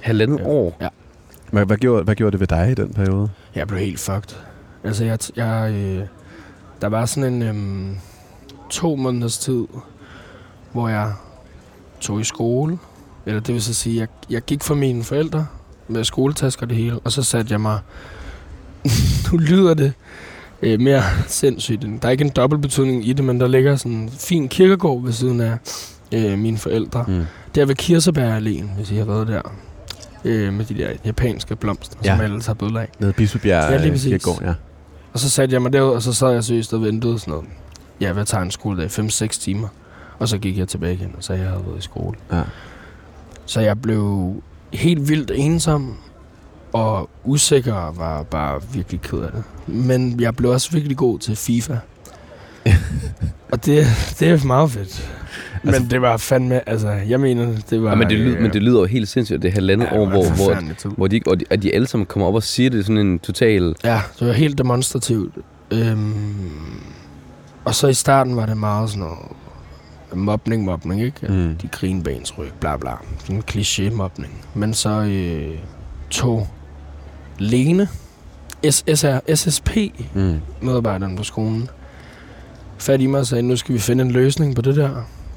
[0.00, 0.44] Halvandet Ja.
[0.46, 0.76] år?
[0.80, 0.88] Ja.
[1.52, 3.28] Hvad, hvad, gjorde, hvad gjorde det ved dig i den periode?
[3.54, 4.36] Jeg blev helt fucked.
[4.84, 6.06] Altså, jeg, jeg, øh,
[6.80, 7.96] der var sådan en øhm,
[8.70, 9.64] to måneders tid,
[10.72, 11.12] hvor jeg
[12.00, 12.78] tog i skole.
[13.26, 15.46] Eller det vil så sige, jeg, jeg gik for mine forældre
[15.88, 17.78] med skoletasker det hele, og så satte jeg mig...
[19.32, 19.92] nu lyder det
[20.62, 21.82] øh, mere sindssygt.
[21.82, 25.12] Der er ikke en dobbeltbetydning i det, men der ligger sådan en fin kirkegård ved
[25.12, 25.56] siden af
[26.12, 27.04] øh, mine forældre.
[27.08, 27.24] Mm.
[27.54, 29.42] Der ved Kirsebæralléen, hvis I har været der.
[30.24, 32.10] Øh, med de der japanske blomster, ja.
[32.12, 32.88] Som alle har billeder af.
[32.98, 34.10] Nede Bispebjerg Ja, lige præcis.
[34.10, 34.54] Kirkegård, ja.
[35.12, 37.46] Og så satte jeg mig derud, og så sad jeg seriøst og ventede sådan noget.
[38.00, 38.90] Ja, hvad tager en skoledag?
[38.90, 39.68] 5-6 timer.
[40.18, 42.16] Og så gik jeg tilbage igen, og så jeg havde været i skole.
[42.32, 42.42] Ja.
[43.50, 44.34] Så jeg blev
[44.72, 45.96] helt vildt ensom
[46.72, 49.42] og usikker og var bare virkelig ked af det.
[49.66, 51.76] Men jeg blev også virkelig god til FIFA.
[53.52, 53.86] og det,
[54.20, 55.12] det er meget fedt.
[55.62, 57.88] Men Altså- det var fandme, altså, jeg mener, det var...
[57.88, 59.98] Ja, men, det lyder, øh, men det lyder jo helt sindssygt, det er halvandet ja,
[59.98, 62.42] år, hvor, en hvor, hvor de, og de, at de alle sammen kommer op og
[62.42, 63.74] siger det sådan en total...
[63.84, 65.34] Ja, det var helt demonstrativt.
[65.70, 66.80] Øhm,
[67.64, 69.18] og så i starten var det meget sådan noget
[70.14, 71.26] mobning, mobning, ikke?
[71.28, 71.56] Mm.
[71.62, 72.90] De grinbansryg, bla bla.
[73.18, 74.44] Sådan en kliché-mobning.
[74.54, 75.58] Men så øh,
[76.10, 76.48] tog
[77.38, 77.88] Lene,
[78.70, 79.70] SSR, SSP,
[80.14, 80.40] Mm.
[80.62, 81.68] medarbejderen på skolen,
[82.78, 84.90] fat i mig og sagde, nu skal vi finde en løsning på det der,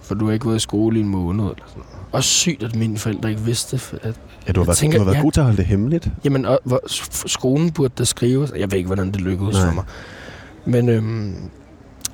[0.03, 2.07] for du har ikke været i skole i en måned eller sådan noget.
[2.11, 4.15] Og sygt, at mine forældre ikke vidste, at
[4.47, 5.21] Ja, du har været, tænker- du har været ja.
[5.21, 6.07] god til at holde det hemmeligt.
[6.23, 6.81] Jamen, og, hvor,
[7.27, 8.51] skolen burde der skrives.
[8.57, 9.65] Jeg ved ikke, hvordan det lykkedes Nej.
[9.67, 9.83] for mig.
[10.65, 11.35] Men, øhm,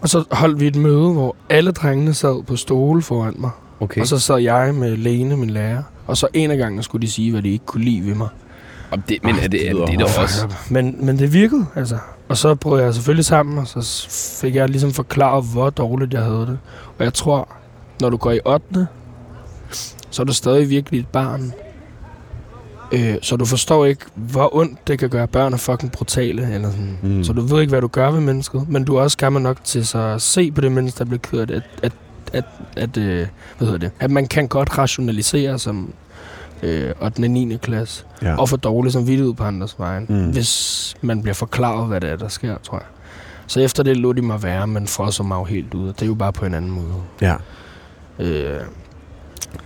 [0.02, 3.50] og så holdt vi et møde, hvor alle drengene sad på stole foran mig.
[3.80, 4.02] Okay.
[4.02, 5.84] Og så sad jeg med Lene, min lærer.
[6.08, 8.28] Og så en af gangene skulle de sige, hvad de ikke kunne lide ved mig.
[8.92, 10.18] Og det, men Ah, er det, det er, det hårdt.
[10.18, 10.48] også...
[10.70, 11.98] Men, men det virkede, altså.
[12.30, 14.08] Og så brød jeg selvfølgelig sammen, og så
[14.42, 16.60] fik jeg ligesom forklaret, hvor dårligt jeg havde det.
[16.98, 17.48] Og jeg tror,
[18.02, 18.88] når du går i 8.
[20.10, 21.54] så er du stadig virkelig et barn.
[22.92, 26.54] Øh, så du forstår ikke, hvor ondt det kan gøre børn er fucking brutale.
[26.54, 26.98] Eller sådan.
[27.02, 27.24] Mm.
[27.24, 28.70] Så du ved ikke, hvad du gør ved mennesket.
[28.70, 31.46] Men du er også gammel nok til så at se på det menneske, der bliver
[31.46, 31.56] det.
[31.56, 31.92] At, at,
[32.34, 32.44] at,
[32.78, 33.92] at, øh, hvad hedder det?
[34.00, 35.94] at man kan godt rationalisere som
[36.64, 37.20] øh, 8.
[37.24, 37.58] og 9.
[37.62, 38.04] klasse.
[38.22, 38.36] Ja.
[38.36, 40.06] Og få dårlig samvittighed på andres vejen.
[40.10, 40.32] Mm.
[40.32, 42.88] Hvis man bliver forklaret, hvad det er, der sker, tror jeg.
[43.48, 45.88] Så efter det lå de mig være, men frosser mig jo helt ud.
[45.88, 46.94] Det er jo bare på en anden måde.
[47.22, 47.36] ja.
[48.20, 48.60] Øh,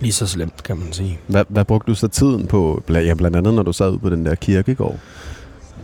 [0.00, 1.18] lige så slemt, kan man sige.
[1.26, 2.82] Hvad, hvad brugte du så tiden på?
[2.88, 4.98] Ja, blandt andet, når du sad ude på den der kirkegård.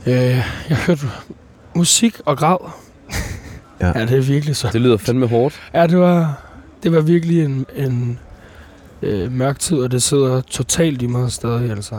[0.06, 0.14] Øh,
[0.68, 1.06] jeg hørte
[1.74, 2.56] musik og græd.
[3.80, 3.98] Ja.
[3.98, 4.68] ja, det er virkelig så.
[4.72, 5.60] Det lyder fandme hårdt.
[5.74, 6.42] Ja, det var,
[6.82, 8.18] det var virkelig en, en
[9.02, 11.70] øh, mørk tid, og det sidder totalt i mig stadig.
[11.70, 11.96] Altså,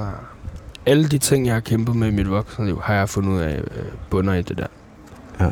[0.86, 3.58] alle de ting, jeg har kæmpet med i mit voksenliv, har jeg fundet ud af
[3.58, 4.68] øh, bunder i det der.
[5.40, 5.52] Ja.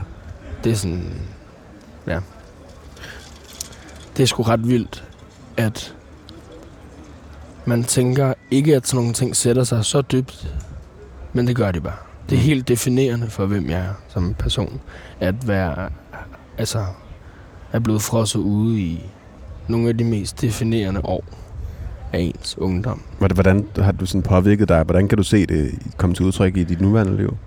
[0.64, 1.14] Det er sådan...
[2.08, 2.20] Ja.
[4.18, 5.04] Det er sgu ret vildt,
[5.58, 5.96] at
[7.70, 10.54] man tænker ikke, at sådan nogle ting sætter sig så dybt,
[11.34, 11.94] men det gør de bare.
[12.30, 14.82] Det er helt definerende for, hvem jeg er som person.
[15.20, 15.90] At være,
[16.58, 16.86] altså,
[17.72, 19.06] er blevet frosset ude i
[19.68, 21.24] nogle af de mest definerende år
[22.14, 23.02] af ens ungdom.
[23.18, 24.84] Hvordan- har du sådan påvirket dig?
[24.84, 27.38] Hvordan kan du se det komme til udtryk i dit nuværende liv?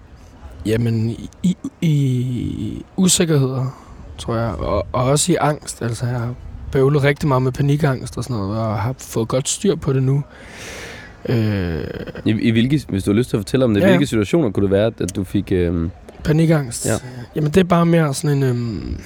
[0.66, 3.78] Jamen, i, i, i usikkerheder,
[4.18, 5.82] tror jeg, og, og også i angst.
[5.82, 6.28] Altså, jeg
[6.72, 10.02] bøvlet rigtig meget med panikangst og sådan noget, og har fået godt styr på det
[10.02, 10.22] nu.
[11.28, 11.84] Øh,
[12.24, 14.50] I, i hvilke, hvis du har lyst til at fortælle om det, Ja, hvilke situationer
[14.50, 15.52] kunne det være, at du fik...
[15.52, 15.88] Øh,
[16.24, 16.86] panikangst?
[16.86, 16.96] Ja.
[17.36, 18.42] Jamen, det er bare mere sådan en...
[18.42, 19.00] Øhm,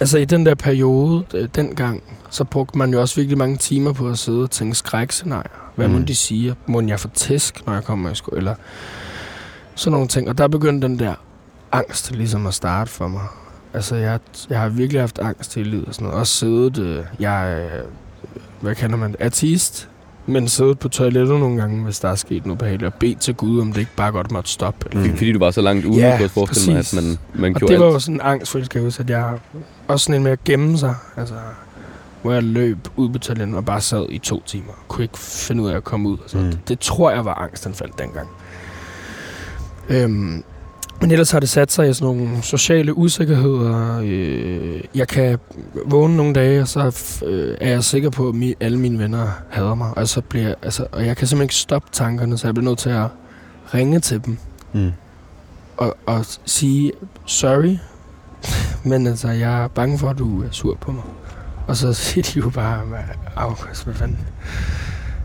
[0.00, 3.92] altså, i den der periode, øh, dengang, så brugte man jo også virkelig mange timer
[3.92, 5.72] på at sidde og tænke skrækscenarier.
[5.76, 5.94] Hvad mm.
[5.94, 6.54] må de sige?
[6.66, 8.38] Må jeg få tæsk, når jeg kommer i skole?
[8.38, 8.54] Eller
[9.74, 10.28] sådan nogle ting.
[10.28, 11.14] Og der begyndte den der
[11.72, 13.22] angst ligesom at starte for mig.
[13.78, 14.18] Altså, jeg,
[14.50, 16.20] jeg har virkelig haft angst hele livet og sådan noget.
[16.20, 17.84] Også siddet, øh, jeg er, øh,
[18.60, 19.88] hvad kalder man det, artist,
[20.26, 23.34] men siddet på toilettet nogle gange, hvis der er sket noget behageligt, og bedt til
[23.34, 24.86] Gud, om det ikke bare godt måtte stoppe.
[24.90, 25.16] Eller Mm.
[25.16, 27.72] Fordi du var så langt ude, Ja, kunne forestille mig, at man, man og gjorde
[27.72, 27.94] det var alt.
[27.94, 29.38] jo sådan en angst, for jeg huske, at jeg
[29.88, 30.94] også sådan en med at gemme sig.
[31.16, 31.34] Altså,
[32.22, 34.72] hvor jeg løb ud på toilettet og bare sad i to timer.
[34.88, 36.18] Kunne ikke finde ud af at komme ud.
[36.22, 36.44] Altså, Mm.
[36.44, 36.50] mm.
[36.50, 38.28] det, det, tror jeg var angstanfald dengang.
[39.88, 40.44] Øhm,
[41.00, 44.00] men ellers har det sat sig i sådan nogle sociale usikkerheder.
[44.04, 45.38] Øh, jeg kan
[45.86, 49.28] vågne nogle dage, og så øh, er jeg sikker på, at mi, alle mine venner
[49.50, 49.98] hader mig.
[49.98, 52.78] Og, så bliver, altså, og jeg kan simpelthen ikke stoppe tankerne, så jeg bliver nødt
[52.78, 53.06] til at
[53.74, 54.36] ringe til dem
[54.72, 54.90] Mm.
[55.76, 56.92] og, og sige
[57.26, 57.76] sorry,
[58.90, 61.02] men altså, jeg er bange for, at du er sur på mig.
[61.66, 62.80] Og så siger de jo bare,
[63.36, 64.18] au, hvad fanden.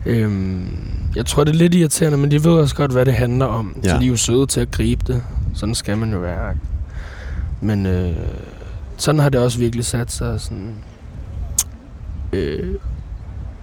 [0.06, 0.68] Øhm,
[1.16, 3.76] jeg tror, det er lidt irriterende, men de ved også godt, hvad det handler om.
[3.84, 3.88] Ja.
[3.88, 5.22] Så de er jo søde til at gribe det.
[5.54, 6.54] Sådan skal man jo være.
[7.60, 8.16] Men øh,
[8.96, 10.74] sådan har det også virkelig sat sig sådan...
[12.32, 12.74] Øh,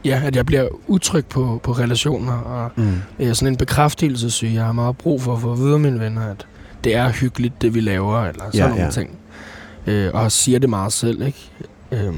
[0.05, 3.01] ja, at jeg bliver utryg på, på relationer, og Mm.
[3.19, 4.53] øh, sådan en bekræftelsessyge.
[4.53, 6.47] Jeg har meget brug for at få at vide mine venner, at
[6.83, 8.89] det er hyggeligt, det vi laver, eller sådan Ja, nogle ja.
[8.91, 9.17] ting.
[9.87, 11.51] Øh, og siger det meget selv, ikke?
[11.91, 12.13] Sådan,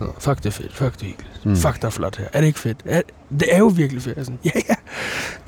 [0.00, 1.56] noget, fuck det er fedt, fuck det er hyggeligt, Mm.
[1.56, 2.26] fuck det er flot her.
[2.32, 2.76] Er det ikke fedt?
[2.84, 4.18] Er, det er jo virkelig fedt.
[4.18, 4.74] Sådan, ja, ja,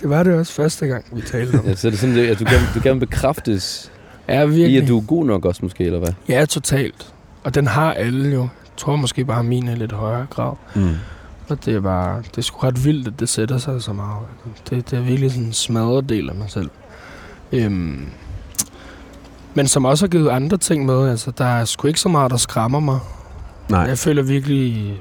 [0.00, 1.66] det var det også første gang, vi talte om.
[1.66, 3.92] Ja, så er det sådan, at du gerne, du gerne bekræftes
[4.28, 4.82] Ja, i, virkelig.
[4.82, 6.12] at du er god nok også måske, eller hvad?
[6.28, 7.14] Ja, totalt.
[7.44, 8.40] Og den har alle jo.
[8.40, 10.52] Jeg tror måske bare, min er i lidt højere grad.
[10.74, 10.90] Mm.
[11.48, 14.18] Og det er bare, det er sgu ret vildt, at det sætter sig så meget.
[14.70, 16.70] Det, det er virkelig sådan en smadret del af mig selv.
[17.52, 18.06] Øhm,
[19.54, 22.30] men som også har givet andre ting med, altså der er sgu ikke så meget,
[22.30, 22.98] der skræmmer mig.
[23.68, 23.80] Nej.
[23.80, 25.00] Jeg føler virkelig,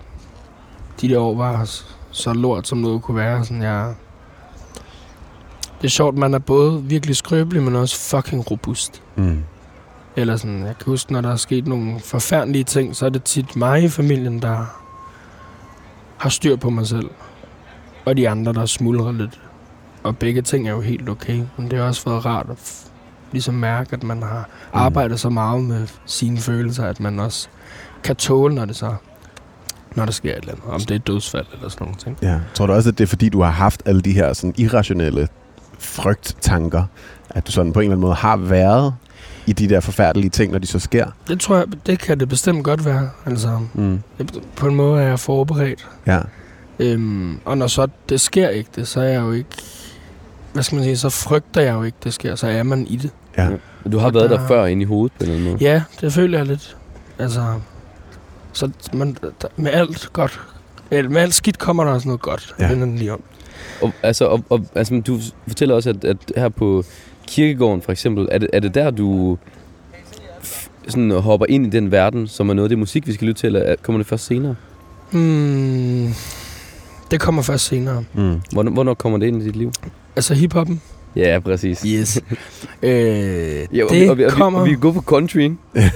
[1.01, 1.69] de der år var
[2.11, 3.45] så lort, som noget kunne være.
[3.45, 3.93] Sådan, jeg,
[5.81, 9.01] det er sjovt, man er både virkelig skrøbelig, men også fucking robust.
[9.15, 9.43] Mm.
[10.15, 13.23] Eller sådan, jeg kan huske, når der er sket nogle forfærdelige ting, så er det
[13.23, 14.65] tit mig i familien, der
[16.17, 17.09] har styr på mig selv.
[18.05, 19.41] Og de andre, der smuldrer lidt.
[20.03, 21.41] Og begge ting er jo helt okay.
[21.57, 22.87] Men det har også været rart at f-
[23.31, 27.47] ligesom mærke, at man har arbejdet så meget med sine følelser, at man også
[28.03, 28.95] kan tåle, når det så
[29.95, 30.65] når der sker et eller andet.
[30.67, 32.17] Om det er et dødsfald eller sådan nogle ting.
[32.21, 32.39] Ja.
[32.53, 35.27] Tror du også, at det er fordi, du har haft alle de her sådan irrationelle
[35.79, 36.83] frygttanker,
[37.29, 38.93] at du sådan på en eller anden måde har været
[39.45, 41.07] i de der forfærdelige ting, når de så sker?
[41.27, 43.09] Det tror jeg, det kan det bestemt godt være.
[43.25, 43.99] Altså, Mm.
[44.55, 45.87] på en måde er jeg forberedt.
[46.07, 46.19] Ja.
[46.79, 49.49] Øhm, og når så det sker ikke det, så er jeg jo ikke...
[50.53, 50.97] Hvad skal man sige?
[50.97, 52.35] Så frygter jeg jo ikke, det sker.
[52.35, 53.11] Så er man i det.
[53.37, 53.49] Ja.
[53.91, 55.63] Du har Og været der der- før inde i hovedet på en eller anden måde.
[55.63, 56.77] Ja, det føler jeg lidt.
[57.19, 57.43] Altså...
[58.53, 60.39] Så man, der, med alt godt...
[60.91, 62.55] eller Med alt skidt kommer der også noget godt.
[62.59, 62.69] Ja.
[62.69, 63.21] Den lige om.
[63.81, 66.83] Og, altså, og, og, altså, du fortæller også, at, at her på
[67.27, 69.37] kirkegården for eksempel, er det, er det der, du
[70.43, 73.27] f- sådan hopper ind i den verden, som er noget af det musik, vi skal
[73.27, 74.55] lytte til, eller er- kommer det først senere?
[75.11, 76.13] Hmm,
[77.11, 78.03] det kommer først senere.
[78.13, 78.41] Mm.
[78.51, 79.71] Hvornår, hvornår kommer det ind i dit liv?
[80.15, 80.81] Altså hiphoppen.
[81.15, 81.81] Ja, præcis.
[81.87, 82.19] Yes.
[82.83, 84.59] øh, Ja, og, det vi, og, vi, og, vi, kommer...
[84.59, 85.57] og vi er gode på country, ikke?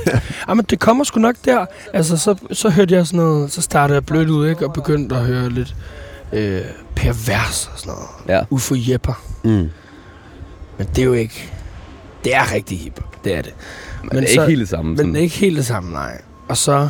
[0.50, 1.66] Jamen, det kommer sgu nok der.
[1.94, 4.66] Altså, så, så hørte jeg sådan noget, så startede jeg blødt ud, ikke?
[4.68, 5.76] Og begyndte at høre lidt
[6.34, 6.62] øh,
[6.96, 8.40] pervers og sådan noget.
[8.40, 8.46] Ja.
[8.50, 9.22] Ufo Jepper.
[9.44, 9.50] Mm.
[10.78, 11.52] Men det er jo ikke...
[12.24, 13.54] Det er rigtig hiphop, det er det.
[14.02, 14.96] Men, Men det er så- ikke helt det samme.
[14.96, 16.22] Men det er ikke helt det samme, nej.
[16.48, 16.88] Og så...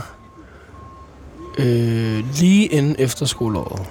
[1.59, 3.81] Øh, lige inden efterskoleåret,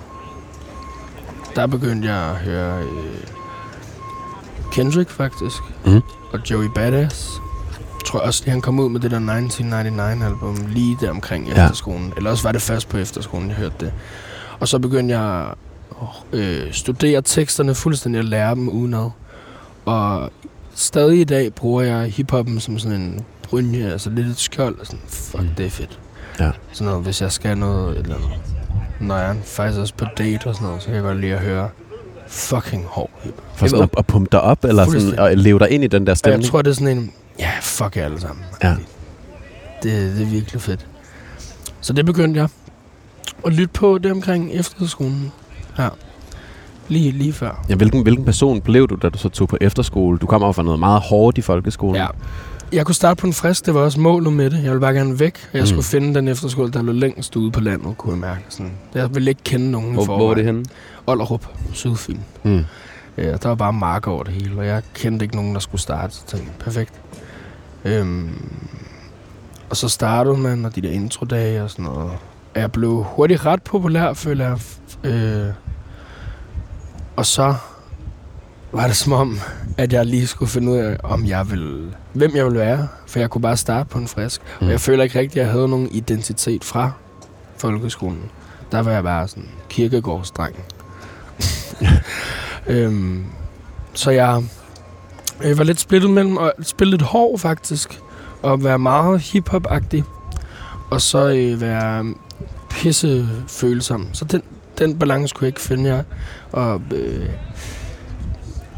[1.56, 2.86] der begyndte jeg at høre øh,
[4.76, 6.00] Kendrick faktisk, Mhm.
[6.32, 7.30] og Joey Badass.
[7.94, 11.64] Jeg tror også lige, han kom ud med det der 1999-album lige der omkring Ja.
[11.64, 12.12] efterskolen.
[12.16, 13.92] Eller også var det først på efterskolen, jeg hørte det.
[14.60, 15.48] Og så begyndte jeg
[16.02, 19.10] at øh, studere teksterne fuldstændig og lære dem udenad.
[19.84, 20.30] Og
[20.74, 24.78] stadig i dag bruger jeg hiphoppen som sådan en brynje, altså lidt et skjold.
[24.80, 25.48] og Sådan, fuck, Mm.
[25.56, 25.98] det er fedt.
[26.40, 26.50] Ja.
[26.72, 28.30] Sådan noget, hvis jeg skal noget, et eller andet.
[29.00, 31.32] Når jeg er faktisk også på date og sådan noget, så kan jeg godt lide
[31.34, 31.68] at høre
[32.28, 33.10] fucking hård.
[33.54, 36.06] For sådan at, at pumpe dig op, eller sådan at leve dig ind i den
[36.06, 36.42] der Og stemning?
[36.42, 38.44] jeg tror, det er sådan en, ja, fuck jer alle sammen.
[38.62, 38.74] Ja.
[39.82, 40.86] Det, det er virkelig fedt.
[41.80, 42.48] Så det begyndte jeg
[43.46, 45.32] at lytte på det omkring efterskolen.
[45.78, 45.88] Ja.
[46.88, 47.64] Lige, lige før.
[47.68, 50.18] Ja, hvilken, hvilken person blev du, da du så tog på efterskole?
[50.18, 51.96] Du kommer jo fra noget meget hårdt i folkeskolen.
[51.96, 52.06] Ja.
[52.72, 54.56] Jeg kunne starte på en frisk, det var også målet med det.
[54.62, 55.66] Jeg ville bare gerne væk, og jeg Mm.
[55.66, 58.40] skulle finde den efterskole, der lå længst ude på landet, kunne jeg mærke.
[58.48, 58.72] Sådan.
[58.94, 60.18] Jeg ville ikke kende nogen i Hvor, forvejen.
[60.20, 60.64] hvor var det henne?
[61.06, 62.18] Ollerup, Sydfyn.
[62.42, 62.64] Mm.
[63.16, 65.80] Ja, der var bare marker over det hele, og jeg kendte ikke nogen, der skulle
[65.82, 66.14] starte.
[66.14, 66.92] Så tænkte, jeg, perfekt.
[67.84, 68.42] Øhm,
[69.70, 72.10] og så startede man, og de der introdage og sådan noget.
[72.54, 74.58] Og jeg blev hurtigt ret populær, føler jeg.
[75.12, 75.46] Øh,
[77.16, 77.54] og så
[78.72, 79.38] var det som om,
[79.78, 82.88] at jeg lige skulle finde ud af, om jeg ville, hvem jeg ville være.
[83.06, 84.40] For jeg kunne bare starte på en frisk.
[84.60, 84.66] Mm.
[84.66, 86.92] Og jeg føler ikke rigtigt, at jeg havde nogen identitet fra
[87.58, 88.22] folkeskolen.
[88.72, 90.56] Der var jeg bare sådan kirkegårdsdreng.
[92.66, 93.24] øhm,
[93.94, 94.42] så jeg,
[95.42, 98.00] jeg var lidt splittet mellem at spille lidt hård faktisk,
[98.42, 100.04] og være meget hiphop-agtig,
[100.90, 102.14] og så øh, være
[102.70, 104.08] pisse følsom.
[104.12, 104.42] Så den,
[104.78, 106.04] den balance kunne jeg ikke finde jeg.
[106.52, 107.28] Og øh,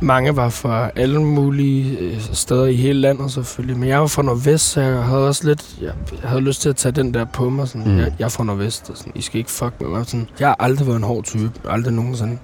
[0.01, 3.79] mange var fra alle mulige øh, steder i hele landet selvfølgelig.
[3.79, 5.77] Men jeg var fra Nordvest, så jeg havde også lidt...
[5.81, 7.69] Jeg, jeg havde lyst til at tage den der på mig.
[7.69, 7.99] Sådan, Mm.
[7.99, 10.07] jeg, jeg er fra Nordvest, og sådan, I skal ikke fuck med mig.
[10.07, 11.51] Sådan, jeg har aldrig været en hård type.
[11.69, 12.39] Aldrig nogensinde.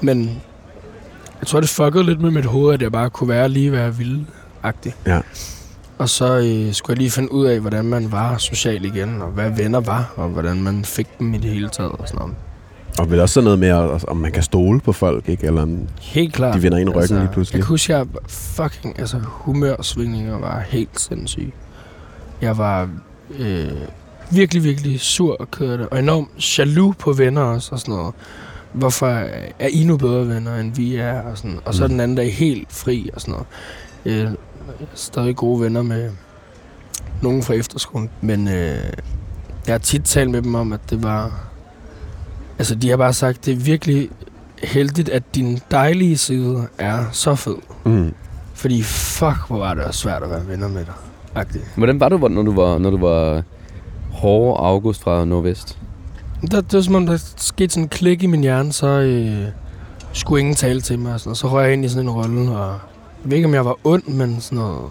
[0.00, 0.42] Men
[1.40, 3.94] jeg tror, det fuckede lidt med mit hoved, at jeg bare kunne være lige være
[3.94, 4.94] vild-agtig.
[5.06, 5.20] Ja.
[5.98, 9.28] Og så øh, skulle jeg lige finde ud af, hvordan man var social igen, og
[9.28, 12.34] hvad venner var, og hvordan man fik dem i det hele taget og sådan noget.
[12.98, 15.46] Og vel også sådan noget med, at- om man kan stole på folk, ikke?
[15.46, 16.54] Eller om Helt klart.
[16.56, 17.56] de vender ind i ryggen lige pludselig.
[17.58, 21.52] Jeg kan huske, jeg fucking, altså humørsvingninger var helt sindssyge.
[22.40, 22.88] Jeg var
[23.38, 23.68] øh,
[24.30, 28.14] virkelig, virkelig sur og kørte, og enormt jaloux på venner også og sådan noget.
[28.72, 29.06] Hvorfor
[29.58, 31.20] er I nu bedre venner, end vi er?
[31.22, 31.58] Og, sådan.
[31.64, 31.88] og så Mm.
[31.90, 33.46] den anden dag helt fri og sådan noget.
[34.04, 34.24] Øh, jeg
[34.80, 36.10] er stadig gode venner med
[37.22, 38.76] nogen fra efterskolen, men øh,
[39.66, 41.44] jeg har tit talt med dem om, at det var...
[42.58, 44.10] Altså, de har bare sagt, det er virkelig
[44.62, 47.56] heldigt, at din dejlige side er så fed.
[47.84, 48.14] Mm.
[48.54, 50.94] Fordi fuck, hvor var det også svært at være venner med dig.
[51.34, 51.64] Agtigt.
[51.76, 53.42] Hvordan var du, når du var, når du var
[54.12, 55.78] hårde August fra Nordvest?
[56.50, 59.48] Der, det var som om, der skete sådan en klik i min hjerne, så øh,
[60.12, 61.14] skulle ingen tale til mig.
[61.14, 61.38] Og sådan, noget.
[61.38, 62.78] så røg jeg ind i sådan en rolle, og
[63.22, 64.90] jeg ved ikke, om jeg var ond, men sådan noget...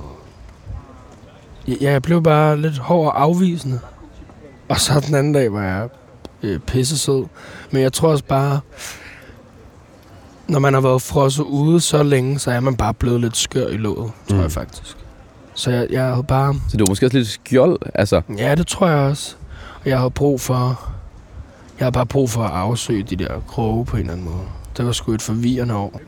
[1.67, 3.79] Ja, jeg blev bare lidt hård og afvisende.
[4.69, 5.89] Og så den anden dag var jeg
[6.43, 7.25] øh, pisse sød.
[7.71, 8.59] Men jeg tror også bare,
[10.47, 13.67] når man har været frosset ude så længe, så er man bare blevet lidt skør
[13.67, 14.41] i låget, tror Mm.
[14.41, 14.97] jeg faktisk.
[15.55, 16.55] Så jeg, jeg havde bare...
[16.69, 18.21] Så du var måske også lidt skjold, altså.
[18.37, 19.35] Ja, det tror jeg også.
[19.83, 20.89] Og jeg har brug for...
[21.79, 24.45] Jeg har bare brug for at afsøge de der kroge på en eller anden måde.
[24.77, 25.99] Det var sgu et forvirrende år.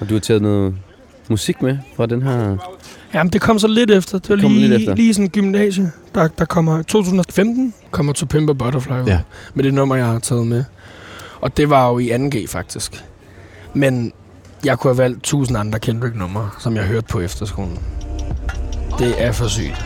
[0.00, 0.74] Og du har taget noget
[1.28, 2.56] musik med fra den her...
[3.14, 4.18] Jamen, det kom så lidt efter.
[4.18, 4.94] Det var Det kom lige, lidt efter.
[4.94, 5.92] lige sådan gymnasie.
[6.14, 9.06] Der, der kommer 2015 kommer To Pimp Butterfly ud.
[9.06, 9.20] Ja.
[9.54, 10.64] Med det nummer, jeg har taget med.
[11.40, 13.04] Og det var jo i 2G faktisk.
[13.74, 14.12] Men
[14.64, 17.78] jeg kunne have valgt tusind andre Kendrick-numre, som jeg hørte på efterskolen.
[18.98, 19.84] Det er for sygt.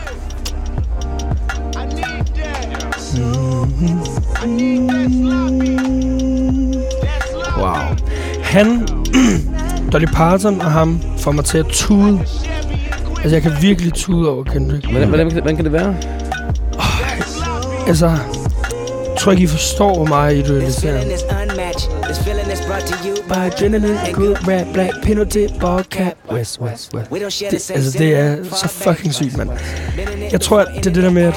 [7.57, 7.95] Wow.
[8.43, 8.87] Han,
[9.91, 12.25] Dolly Parton og ham får mig til at tude.
[13.23, 14.89] Altså, jeg kan virkelig tude over Kendrick.
[14.91, 15.95] Hvordan, hvordan, hvordan kan det være?
[17.87, 20.41] Altså, jeg tror ikke, I forstår, hvor meget I
[23.07, 27.11] you By adrenaline, good rap, black, penalty, ball cap, west, west, west.
[27.11, 29.49] We don't share the Det, altså, det er så fucking sygt, mand.
[30.31, 31.35] Jeg tror, at det er det der med, at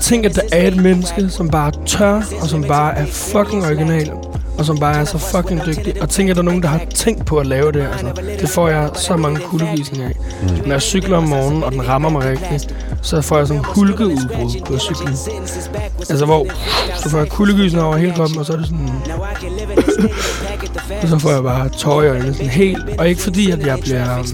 [0.00, 4.10] tænk, at der er et menneske, som bare tør, og som bare er fucking original,
[4.58, 6.02] og som bare er så fucking dygtig.
[6.02, 7.88] Og tænker, at der er nogen, der har tænkt på at lave det.
[7.92, 10.14] Altså, det får jeg så mange kuldevisninger af.
[10.42, 10.48] Mm.
[10.66, 13.64] Når jeg cykler om morgenen, og den rammer mig rigtigt, så får jeg sådan en
[13.64, 15.16] hulkeudbrud på cyklen.
[16.10, 16.46] Altså, hvor
[16.96, 18.90] så får jeg kuldegysninger over hele kroppen, og så er det sådan...
[21.02, 22.84] og så får jeg bare tårer i øjnene sådan helt.
[22.98, 24.26] Og ikke fordi, at jeg bliver um,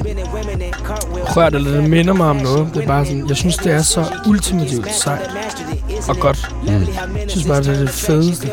[1.36, 2.68] rørt, eller det minder mig om noget.
[2.74, 5.30] Det er bare sådan, jeg synes, det er så ultimativt sejt
[6.08, 6.54] og godt.
[6.62, 6.68] Mm.
[6.68, 6.86] Jeg
[7.28, 8.48] synes bare, det er det fedeste.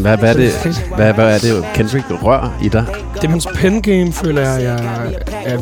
[0.00, 0.52] Hvad, hvad, er det,
[0.96, 2.84] hvad, hvad er det, Kendrick rør i dig?
[3.14, 4.74] Det er hans pen game, føler jeg, jeg
[5.44, 5.58] er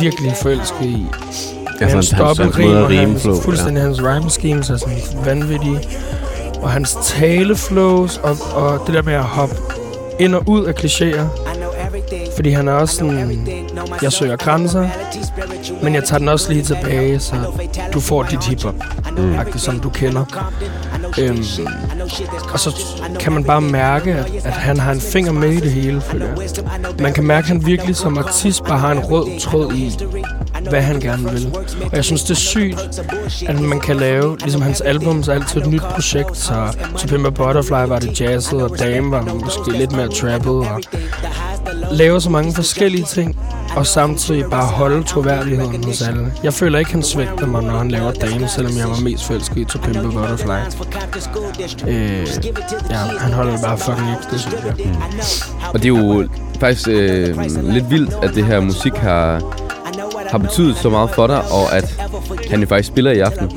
[0.00, 1.06] virkelig forelsket i.
[1.80, 3.40] Altså, hans hans, hans, måde at og rime hans, på.
[3.40, 5.80] fuldstændig hans rhyme schemes er sådan vanvittige.
[6.62, 9.54] Og hans taleflows, og, og det der med at hoppe
[10.18, 11.24] ind og ud af klichéer.
[12.36, 13.48] Fordi han er også sådan,
[14.02, 14.88] jeg søger grænser,
[15.82, 17.36] men jeg tager den også lige tilbage, så
[17.94, 18.74] du får dit hiphop,
[19.16, 19.58] mm.
[19.58, 20.24] som du kender.
[21.18, 21.44] Øhm,
[22.52, 22.82] og så
[23.20, 26.26] kan man bare mærke, at, at han har en finger med i det hele, føler
[26.26, 26.36] jeg.
[27.00, 29.92] Man kan mærke, at han virkelig som artist bare har en rød tråd i,
[30.68, 31.56] hvad han gerne vil.
[31.84, 33.00] Og jeg synes, det er sygt,
[33.46, 36.36] at man kan lave, ligesom hans album, så altid et nyt projekt.
[36.36, 40.52] Så To Pimp a Butterfly var det jazzet, og Dame var måske lidt mere trappet,
[40.52, 40.80] og
[41.92, 43.38] lave så mange forskellige ting,
[43.76, 46.32] og samtidig bare holde troværdigheden hos alle.
[46.42, 49.56] Jeg føler ikke, han svigter mig, når han laver Dame, selvom jeg var mest forelsket
[49.56, 50.50] i To Pimp a Butterfly.
[51.88, 52.26] Øh,
[52.90, 54.74] ja, han holder det bare fucking ikke, det synes jeg.
[55.74, 56.28] Og det er jo
[56.60, 59.42] faktisk øh, lidt vildt, at det her musik har,
[60.30, 62.00] har betydet så meget for dig, og at
[62.50, 63.50] han jo faktisk spiller i aften.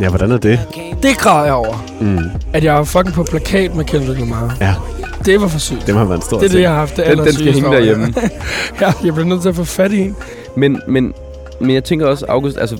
[0.00, 0.60] Ja, hvordan er det?
[1.02, 1.84] Det græder jeg over.
[2.00, 2.18] Mm.
[2.52, 4.56] At jeg var fucking på plakat med Kendrick Lamar.
[4.60, 4.74] Ja,
[5.28, 5.86] Det var for sygt.
[5.86, 7.32] det må have været en stor Det er det, jeg har haft det Den, den
[7.32, 8.14] skal hænge derhjemme.
[8.80, 10.16] ja, jeg bliver nødt til at få fat i en.
[10.56, 11.14] Men, men,
[11.60, 12.78] men jeg tænker også, August, altså,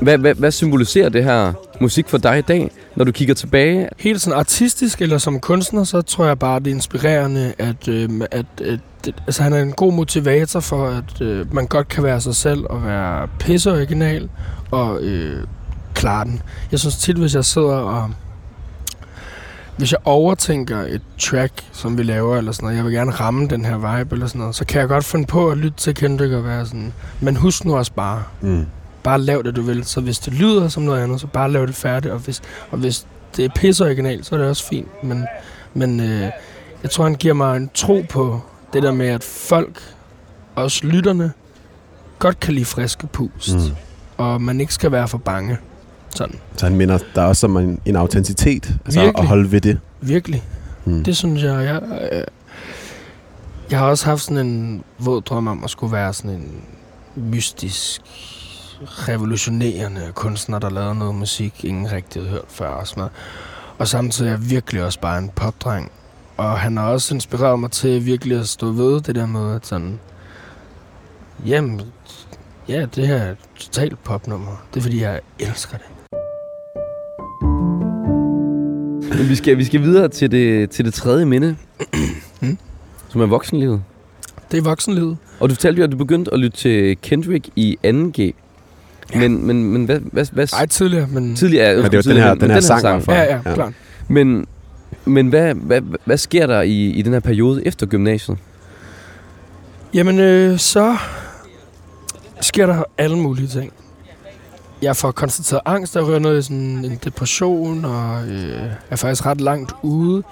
[0.00, 3.88] hvad, hvad, hvad symboliserer det her musik for dig i dag, når du kigger tilbage?
[3.98, 8.10] Helt sådan artistisk eller som kunstner, så tror jeg bare, det er inspirerende, at, øh,
[8.30, 12.04] at, at det, altså, han er en god motivator for, at øh, man godt kan
[12.04, 14.28] være sig selv og være pisse original
[14.70, 15.44] og øh,
[15.94, 16.42] klare den.
[16.72, 18.10] Jeg synes tit, hvis jeg sidder og...
[19.76, 23.48] Hvis jeg overtænker et track, som vi laver, eller sådan noget, jeg vil gerne ramme
[23.48, 25.94] den her vibe, eller sådan noget, så kan jeg godt finde på at lytte til
[25.94, 28.66] Kendrick og være sådan, men husk nu også bare, Mm.
[29.02, 29.84] bare lav det, du vil.
[29.84, 32.12] Så hvis det lyder som noget andet, så bare lav det færdigt.
[32.14, 33.06] Og hvis, og hvis
[33.36, 35.04] det er pisse originalt, så er det også fint.
[35.04, 35.24] Men,
[35.74, 36.20] men øh,
[36.82, 38.40] jeg tror, han giver mig en tro på
[38.72, 39.80] det der med, at folk,
[40.54, 41.32] også lytterne,
[42.18, 43.54] godt kan lide friske pust.
[43.54, 43.60] Mm.
[44.16, 45.58] Og man ikke skal være for bange.
[46.14, 46.38] Sådan.
[46.56, 49.18] Så han minder der er også som en, en autenticitet, altså Virkelig.
[49.22, 49.78] at holde ved det.
[50.00, 50.42] Virkelig.
[50.84, 51.04] Mm.
[51.04, 51.82] Det synes jeg, jeg...
[52.12, 52.24] Øh,
[53.70, 56.64] jeg har også haft sådan en våd drøm om at skulle være sådan en
[57.16, 58.00] mystisk,
[58.84, 63.12] revolutionerende kunstner, der lavede noget musik, ingen rigtig havde hørt før og sådan noget.
[63.78, 65.92] Og samtidig er jeg virkelig også bare en popdreng.
[66.36, 69.66] Og han har også inspireret mig til virkelig at stå ved det der med, at
[69.66, 70.00] sådan...
[71.46, 71.80] Jamen,
[72.68, 74.62] ja, det her er et totalt popnummer.
[74.74, 75.86] Det er fordi, jeg elsker det.
[79.18, 81.56] Men vi skal, vi skal videre til det, til det tredje minde,
[82.40, 82.58] Mm.
[83.08, 83.82] som er voksenlivet.
[84.52, 85.16] Det er voksenlivet.
[85.40, 88.32] Og du fortalte jo, at du begyndte at lytte til Kendrick i 2G.
[89.18, 91.36] Men, men, men hvad, hvad, hvad Ej, tidligere, men...
[91.36, 93.14] tidligere, Men det jo den her, den her sang, var fra.
[93.14, 93.54] Ja, ja, Ja.
[93.54, 93.72] klart.
[94.08, 94.46] Men,
[95.04, 98.38] men hvad, hvad, hvad sker der i, i den her periode efter gymnasiet?
[99.94, 100.96] Jamen, øh, så
[102.40, 103.72] sker der alle mulige ting.
[104.82, 109.26] Jeg får konstateret angst, der rører noget i sådan en depression, og øh, er faktisk
[109.26, 110.22] ret langt ude.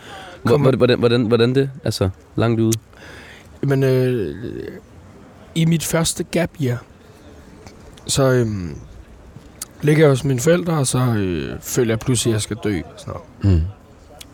[0.46, 1.70] Kommer- Hvordan, hvordan, hvordan det?
[1.84, 2.78] Altså, langt ude.
[3.62, 4.34] Men øh,
[5.54, 6.78] i mit første gap year,
[8.06, 8.46] så øh,
[9.82, 12.80] ligger jeg hos mine forældre, og så øh, føler jeg pludselig, at jeg skal dø.
[12.84, 13.60] og Sådan noget.
[13.60, 13.66] Mm.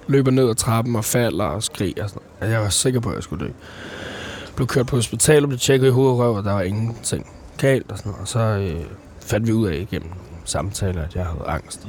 [0.07, 2.03] løber ned ad trappen og falder og skriger.
[2.05, 2.53] Og sådan noget.
[2.53, 3.51] Jeg var sikker på, at jeg skulle dø.
[4.57, 7.27] Blev kørt på hospitalet, blev tjekket i hoved og røv, og der var ingenting
[7.59, 8.23] galt og sådan noget.
[8.23, 8.85] Og så øh,
[9.27, 10.11] fandt vi ud af igennem
[10.45, 11.87] samtaler, at jeg havde angst.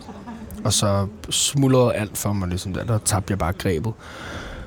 [0.63, 2.83] Og så smuldrede alt for mig, ligesom der.
[2.83, 3.93] Der tabte jeg bare grebet.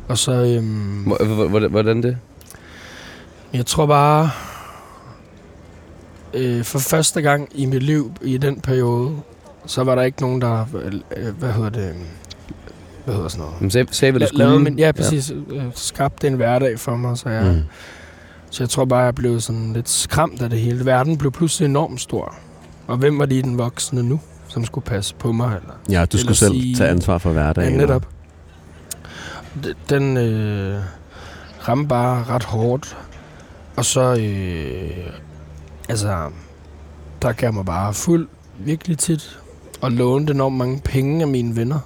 [0.09, 2.16] Og så, øhm, Hvor- hvor- Hvordan, det?
[3.53, 4.31] jeg tror bare,
[6.35, 9.16] øh, for første gang i mit liv i den periode,
[9.66, 10.66] så var der ikke nogen, der,
[11.16, 11.95] øh, hvad hedder det,
[13.05, 13.61] hvad hedder sådan noget?
[13.61, 14.45] Men sagde, sagde hvad du skulle?
[14.45, 15.33] lavede min, ja, præcis.
[15.53, 15.62] Ja.
[15.75, 17.62] Skabte en hverdag for mig, så jeg, mm.
[18.51, 20.87] så jeg tror bare, jeg blev sådan lidt skræmt af det hele.
[20.87, 22.35] Verden blev pludselig enormt stor.
[22.91, 24.20] Og hvem var lige den voksne nu?
[24.49, 25.57] som skulle passe på mig.
[25.62, 27.72] Eller, Ja, du skulle selv sige- tage ansvar for hverdagen.
[27.74, 28.07] Ja, netop.
[29.91, 30.80] Den øh,
[31.68, 32.97] ramte bare ret hårdt.
[33.76, 35.12] Og så, øh,
[35.88, 36.30] altså,
[37.22, 38.28] der gav mig bare fuld
[38.59, 39.38] virkelig tit.
[39.80, 41.78] Og lånte enormt mange penge af mine venner.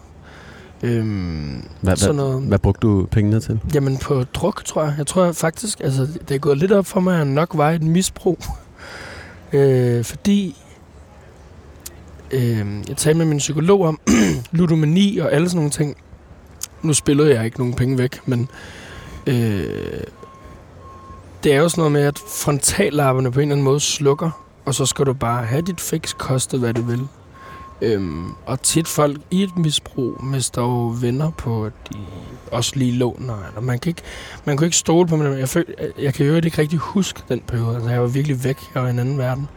[0.82, 2.42] Øhm, Hvad, sådan noget.
[2.42, 3.60] hvad brugte du pengene til?
[3.74, 4.94] Jamen på druk, tror jeg.
[4.98, 7.70] Jeg tror faktisk, altså det er gået lidt op for mig, at jeg nok var
[7.70, 8.38] et misbrug.
[9.52, 10.56] øh, fordi
[12.30, 14.00] øh, jeg talte med min psykolog om
[14.52, 15.96] ludomani og alle sådan nogle ting.
[16.82, 18.48] Nu spillede jeg ikke nogen penge væk, men
[19.26, 20.00] øh,
[21.44, 24.30] det er jo sådan noget med, at frontallapperne på en eller anden måde slukker,
[24.64, 27.08] og så skal du bare have dit fix, koste hvad det vil.
[27.82, 31.98] Øhm, og tit folk i et misbrug mister jo venner på, at de
[32.52, 33.46] også lige låner.
[33.48, 34.02] Eller man, kan ikke,
[34.44, 35.38] man kan ikke stole på dem.
[35.38, 35.64] Jeg, føl,
[35.98, 37.74] jeg kan jo ikke rigtig huske den periode.
[37.74, 38.58] Altså, jeg var virkelig væk.
[38.74, 39.48] Jeg var i en anden verden.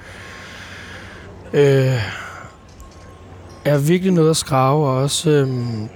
[1.53, 2.26] Øh,
[3.74, 5.89] er virkelig noget at skrave, og også øhm,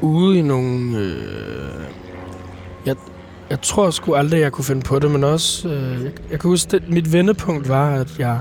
[0.00, 0.98] ude i nogle...
[0.98, 1.84] Øh,
[2.86, 2.96] jeg,
[3.50, 5.68] jeg tror sgu aldrig, jeg kunne finde på det, men også...
[5.68, 8.38] Øh, jeg, jeg kan huske, at mit vendepunkt var, at jeg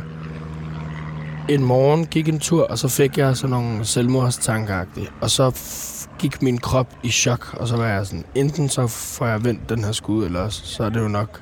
[1.49, 4.85] en morgen gik en tur, og så fik jeg sådan nogle selvmordstanker
[5.21, 8.87] Og så f- gik min krop i chok, og så var jeg sådan, enten så
[8.87, 11.41] får jeg vendt den her skud, eller også, så er det jo nok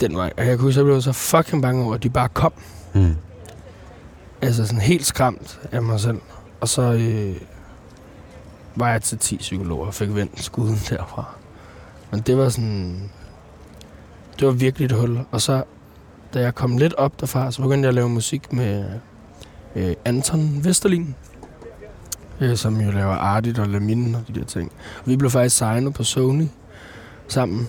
[0.00, 0.32] den vej.
[0.38, 2.52] Og jeg kunne huske, at jeg blev så fucking bange over, at de bare kom.
[2.94, 3.16] Mm.
[4.42, 6.20] Altså sådan helt skræmt af mig selv.
[6.60, 7.36] Og så øh,
[8.76, 11.34] var jeg til 10 psykologer og fik vendt skuden derfra.
[12.10, 13.10] Men det var sådan...
[14.38, 15.18] Det var virkelig et hul.
[15.30, 15.62] Og så,
[16.34, 18.84] da jeg kom lidt op derfra, så begyndte jeg at lave musik med
[19.76, 21.14] øh, Anton Vesterlin.
[22.40, 24.72] Øh, som jo laver Ardit og Lamin og de der ting.
[24.98, 26.46] Og vi blev faktisk signet på Sony
[27.28, 27.68] sammen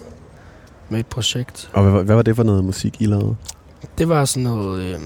[0.90, 1.70] med et projekt.
[1.74, 3.36] Og hvad, hvad var det for noget musik, I lavede?
[3.98, 5.00] Det var sådan noget, øh,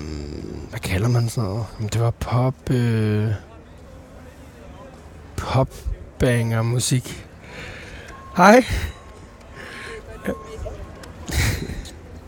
[0.70, 1.66] hvad kalder man sådan noget?
[1.78, 3.28] Jamen, Det var pop, øh,
[5.38, 5.70] pop
[6.20, 7.26] banger musik.
[8.38, 8.66] Hej.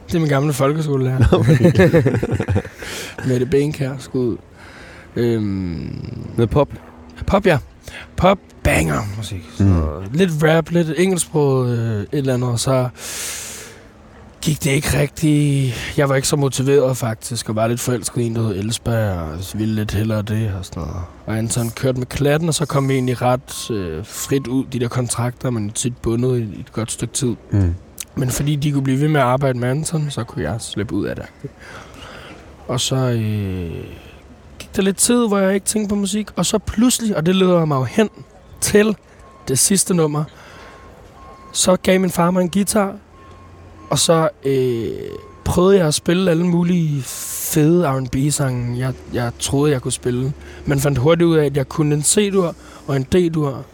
[0.07, 1.43] det er min gamle folkeskolelærer.
[3.27, 4.37] Mette Benkær, skud.
[5.15, 6.69] Øhm, Noget pop.
[7.27, 7.57] pop, ja.
[8.15, 9.41] Pop banger musik.
[9.57, 9.69] Så Mm.
[9.69, 9.83] mm.
[10.13, 12.89] Lidt rap, lidt engelsksproget, øh, et eller andet, og så
[14.47, 15.75] gik det ikke rigtigt.
[15.97, 19.19] Jeg var ikke så motiveret faktisk, og var lidt forelsket i en, der hed Elsberg,
[19.19, 21.01] og ville lidt hellere det og sådan noget.
[21.25, 24.79] Og Anton kørte med klatten, og så kom vi egentlig ret øh, frit ud, de
[24.79, 27.35] der kontrakter, men tit bundet i et godt stykke tid.
[27.51, 27.75] Mm.
[28.15, 30.95] Men fordi de kunne blive ved med at arbejde med Anton, så kunne jeg slippe
[30.95, 31.25] ud af det.
[32.67, 33.83] Og så øh,
[34.59, 36.27] gik der lidt tid, hvor jeg ikke tænkte på musik.
[36.35, 38.09] Og så pludselig, og det leder mig jo hen
[38.61, 38.95] til
[39.47, 40.23] det sidste nummer,
[41.53, 42.95] så gav min far mig en guitar,
[43.89, 44.91] og så øh,
[45.45, 50.33] prøvede jeg at spille alle mulige fede R&B-sange, jeg, jeg troede, jeg kunne spille.
[50.65, 52.55] Men fandt hurtigt ud af, at jeg kunne en C-dur
[52.87, 53.65] og en D-dur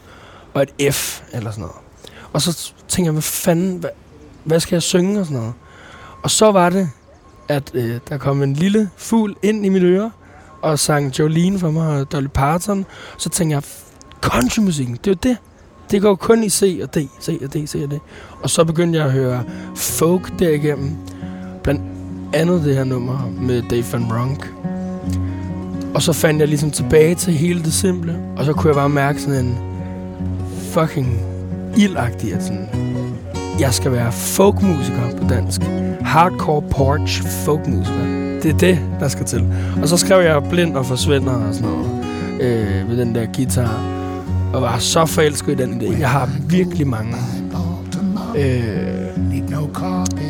[0.53, 1.75] og et F eller sådan noget.
[2.33, 3.89] Og så tænkte jeg, hvad fanden, hvad,
[4.43, 5.53] hvad skal jeg synge og sådan noget?
[6.23, 6.89] Og så var det,
[7.47, 10.11] at øh, der kom en lille fugl ind i mit øre
[10.61, 12.85] og sang Jolene for mig og Dolly Parton.
[13.17, 13.63] Så tænkte jeg,
[14.21, 15.37] countrymusikken, det er jo det.
[15.93, 17.99] Det går kun i C og D, C og D, C og D.
[18.41, 19.43] Og så begyndte jeg at høre
[19.75, 20.91] folk derigennem.
[21.63, 21.81] Blandt
[22.33, 24.53] andet det her nummer med Dave Van Ronk.
[25.93, 28.19] Og så fandt jeg ligesom tilbage til hele det simple.
[28.37, 29.57] Og så kunne jeg bare mærke sådan en
[30.71, 31.19] fucking
[31.77, 32.69] ildagtig, at sådan,
[33.59, 35.61] jeg skal være folkmusiker på dansk.
[36.01, 38.05] Hardcore porch folkmusiker.
[38.43, 39.43] Det er det, der skal til.
[39.81, 42.05] Og så skrev jeg blind og forsvinder og sådan noget
[42.41, 44.02] øh, med den der guitar.
[44.53, 45.99] Og var så forelsket i den idé.
[45.99, 47.13] Jeg har virkelig mange
[48.37, 48.63] øh,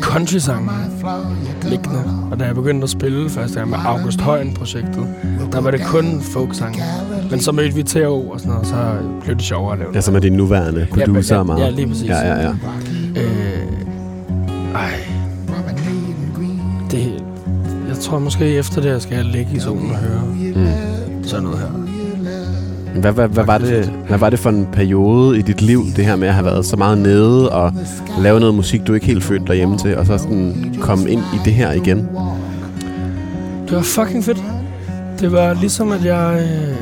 [0.00, 0.70] country-sange
[1.64, 2.02] liggende.
[2.30, 5.06] Og da jeg begyndte at spille første gang med August Højen-projektet,
[5.52, 6.82] der var det kun folk-sange.
[7.30, 9.90] Men så mødte vi Theo og sådan noget, og så blev det sjovere at lave
[9.94, 11.60] Ja, som er din nuværende producer ja, meget.
[11.64, 12.08] Ja, lige præcis.
[12.08, 12.50] Ja, ja, ja.
[13.16, 13.62] Øh,
[14.74, 14.90] ej.
[16.90, 17.22] Det,
[17.88, 20.20] jeg tror måske efter det, her skal jeg ligge i solen og høre
[20.56, 21.24] Mm.
[21.24, 21.93] sådan noget her.
[22.94, 26.04] Hvad, hvad, hvad, var det, hvad var det for en periode i dit liv, det
[26.04, 27.72] her med at have været så meget nede og
[28.20, 31.20] lave noget musik, du ikke helt følte dig hjemme til, og så sådan komme ind
[31.34, 32.08] i det her igen?
[33.68, 34.42] Det var fucking fedt.
[35.20, 36.42] Det var ligesom, at jeg...
[36.42, 36.74] Øh,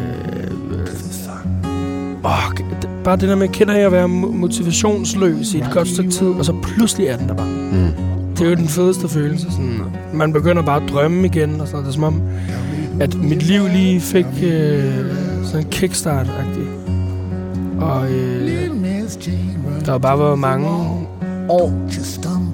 [2.24, 5.88] åh, det- bare det der med, kender jeg at være mo- motivationsløs i et godt
[5.88, 7.46] stykke tid, og så pludselig er den der bare.
[7.72, 7.88] Mm.
[8.38, 9.46] Det er jo den fedeste følelse.
[9.50, 9.80] Sådan,
[10.14, 11.80] man begynder bare at drømme igen, og sådan.
[11.84, 12.22] Det er som om,
[13.00, 14.84] at mit liv lige fik øh,
[15.52, 16.66] sådan en kickstart-agtig.
[17.80, 18.48] Og øh,
[19.86, 20.68] der har bare været mange
[21.48, 21.72] år,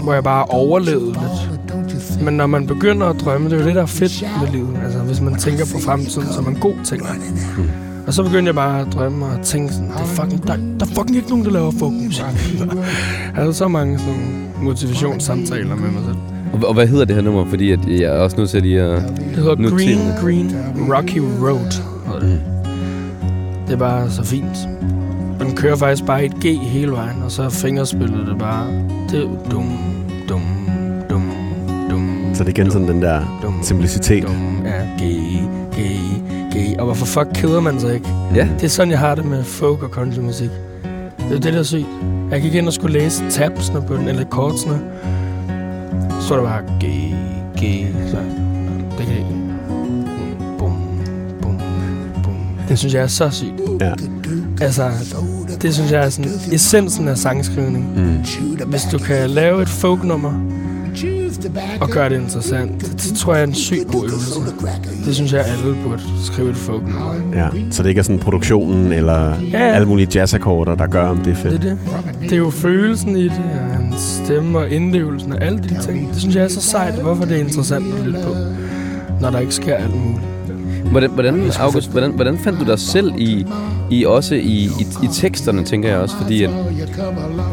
[0.03, 2.23] hvor jeg bare overlevede lidt.
[2.23, 4.79] Men når man begynder at drømme, det er jo det, der er fedt med livet.
[4.85, 7.03] Altså, hvis man tænker på fremtiden, så er man god ting.
[7.03, 7.65] Mm.
[8.07, 10.87] Og så begyndte jeg bare at drømme og tænke sådan, det er fucking, der, der
[10.87, 12.25] er fucking ikke nogen, der laver folkmusik.
[12.61, 16.17] jeg havde så mange sådan, motivationssamtaler med mig selv.
[16.53, 17.47] Og, og hvad hedder det her nummer?
[17.47, 19.03] Fordi at jeg er også nødt til lige at...
[19.19, 20.57] Det hedder Nu Green, Green
[20.93, 21.83] Rocky Road.
[22.21, 22.58] hedder
[23.69, 23.75] det.
[23.75, 24.69] Er bare så fint.
[25.41, 28.66] Og den kører faktisk bare et G hele vejen, og så er fingerspillet det bare...
[29.11, 29.79] Det dum,
[30.29, 30.43] dum,
[31.11, 31.23] dum,
[31.91, 32.31] dum.
[32.35, 34.23] Så det er igen sådan den der dum, simplicitet.
[34.23, 35.03] Dum, ja, G,
[35.73, 35.79] G,
[36.55, 36.79] G.
[36.79, 38.09] Og hvorfor fuck keder man sig ikke?
[38.35, 38.49] Ja.
[38.55, 40.51] Det er sådan, jeg har det med folk og countrymusik.
[41.19, 41.87] Det er det, der er sygt.
[42.31, 44.81] Jeg gik ind og skulle læse tabsene på den, eller kortsene.
[46.21, 46.85] Så var der bare G,
[47.59, 47.87] G.
[48.11, 48.16] Så
[48.99, 49.16] det kan
[52.69, 53.53] Det synes jeg er så sygt.
[53.81, 53.93] Ja.
[54.61, 54.91] Altså,
[55.62, 57.87] det synes jeg er sådan essensen af sangskrivning.
[57.97, 58.66] Mm.
[58.66, 60.33] Hvis du kan lave et folknummer
[61.81, 64.41] og gøre det interessant, det, det tror jeg er en sygt god øvelse.
[65.07, 67.14] Det synes jeg, alle burde skrive et folknummer.
[67.35, 67.49] Ja.
[67.71, 71.27] Så det ikke er sådan produktionen eller Ja, alle mulige jazzakkorder, der gør, om det
[71.27, 71.55] er det fedt.
[71.64, 71.79] er det.
[72.21, 76.09] Det er jo følelsen i det, og hans stemme og indlevelsen og alle de ting.
[76.12, 78.35] Det synes jeg er så sejt, hvorfor det er interessant at lytte på,
[79.21, 80.23] når der ikke sker alt muligt.
[80.91, 83.47] Hvordan, hvordan, August, hvordan, hvordan fandt du dig selv i,
[83.91, 86.16] i også i, i, i teksterne, tænker jeg også?
[86.16, 86.51] Fordi at,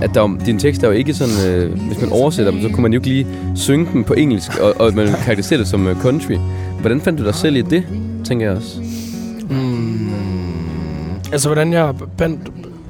[0.02, 2.70] at der, er- din tekst er jo ikke sådan, øh, hvis man oversætter dem, så
[2.70, 5.88] kunne man jo ikke lige synge dem på engelsk, og, og man karakteriserer det som
[5.88, 6.38] øh, country.
[6.80, 7.84] Hvordan fandt du dig selv i det,
[8.26, 8.80] tænker jeg også?
[9.50, 10.10] Mm.
[11.32, 12.40] Altså, hvordan jeg bandt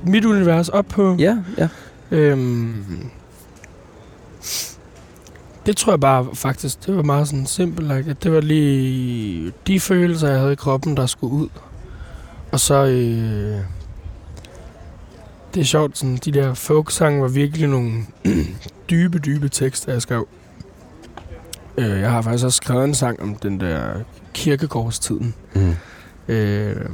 [0.08, 1.16] mit univers op på...
[1.20, 1.68] Ja, ja.
[2.12, 2.74] Øhm,
[5.66, 7.96] det tror jeg bare faktisk, det var meget sådan simpelt.
[7.96, 11.50] Like, det var lige de følelser, jeg havde i kroppen, der skulle ud.
[12.52, 12.86] Og så...
[12.86, 13.60] Øh,
[15.54, 17.92] det er sjovt, sådan, de der folksange var virkelig nogle
[18.90, 20.28] dybe, dybe tekster, jeg skrev.
[21.78, 23.94] Øh, jeg har faktisk også skrevet en sang om den der
[24.34, 25.36] kirkegårdstiden.
[25.56, 25.76] Mm.
[26.28, 26.90] Øh,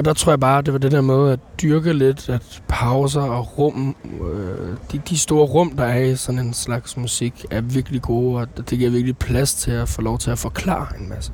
[0.00, 3.22] og der tror jeg bare, det var det der med at dyrke lidt, at pauser
[3.22, 3.96] og rum,
[4.32, 8.40] øh, de, de store rum, der er i sådan en slags musik, er virkelig gode,
[8.40, 11.32] og det giver virkelig plads til at få lov til at forklare en masse.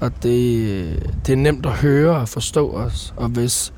[0.00, 3.72] Og det, det er nemt at høre og forstå os, og hvis,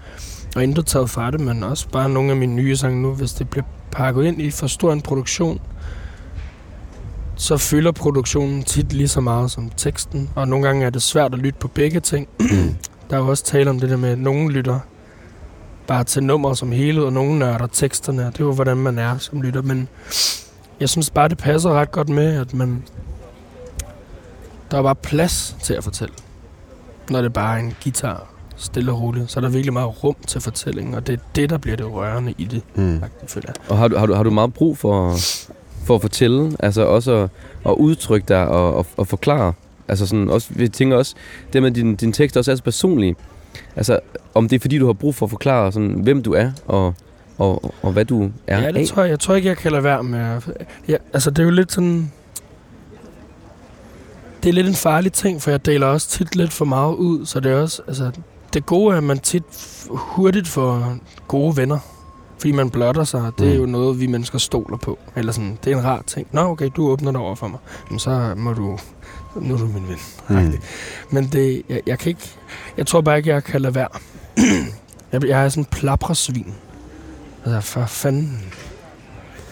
[0.56, 3.32] og intet taget fra det, men også bare nogle af mine nye sange nu, hvis
[3.32, 5.60] det bliver pakket ind i for stor en produktion,
[7.36, 11.34] så fylder produktionen tit lige så meget som teksten, og nogle gange er det svært
[11.34, 12.28] at lytte på begge ting.
[13.12, 14.78] Der er jo også tale om det der med, at nogen lytter
[15.86, 18.22] bare til nummer som helhed, og nogen nørder teksterne.
[18.26, 19.62] Det er jo, hvordan man er som lytter.
[19.62, 19.88] Men
[20.80, 22.84] jeg synes bare, det passer ret godt med, at man...
[24.70, 26.14] Der er bare plads til at fortælle.
[27.10, 30.16] Når det bare er en guitar, stille og roligt, så er der virkelig meget rum
[30.26, 33.00] til fortællingen, og det er det, der bliver det rørende i det, Mm.
[33.00, 33.70] faktisk, føler jeg.
[33.70, 35.14] Og har du, har du, har du meget brug for,
[35.84, 37.30] for at fortælle, altså også at,
[37.66, 39.52] at udtrykke dig og, og, og forklare?
[39.88, 41.14] Altså sådan, også, vi tænker også,
[41.52, 43.16] det med, at din, din tekst også er så personlig.
[43.76, 43.98] Altså,
[44.34, 46.94] om det er fordi, du har brug for at forklare, sådan, hvem du er, og,
[47.38, 48.72] og, og hvad du er Ja, af.
[48.72, 49.10] det tror jeg.
[49.10, 50.40] Jeg tror ikke, jeg kan lade være med.
[50.88, 52.12] Ja, altså, det er jo lidt sådan...
[54.42, 57.26] Det er lidt en farlig ting, for jeg deler også tit lidt for meget ud,
[57.26, 57.82] så det er også...
[57.86, 58.10] Altså,
[58.54, 59.42] det gode er, at man tit
[59.90, 60.96] hurtigt får
[61.28, 61.78] gode venner.
[62.38, 63.30] Fordi man blotter sig.
[63.38, 63.60] Det er Mm.
[63.60, 64.98] jo noget, vi mennesker stoler på.
[65.16, 66.26] Eller sådan, det er en rar ting.
[66.32, 67.58] Nå, okay, du åbner det over for mig.
[67.90, 68.78] Men så må du...
[69.34, 69.98] Nu er du min ven.
[70.28, 70.52] Mm.
[71.10, 72.30] Men det, jeg, jeg kan ikke...
[72.76, 73.88] Jeg tror bare ikke, jeg kan lade være.
[75.12, 76.54] jeg, jeg er sådan en plapresvin.
[77.44, 78.42] Altså, for fanden.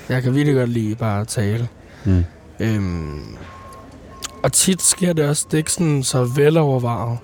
[0.09, 1.69] Jeg kan virkelig godt lide bare at tale.
[2.05, 2.25] Mm.
[2.61, 3.37] Øhm,
[4.43, 7.19] og tit sker det også, det er ikke sådan så velovervejet.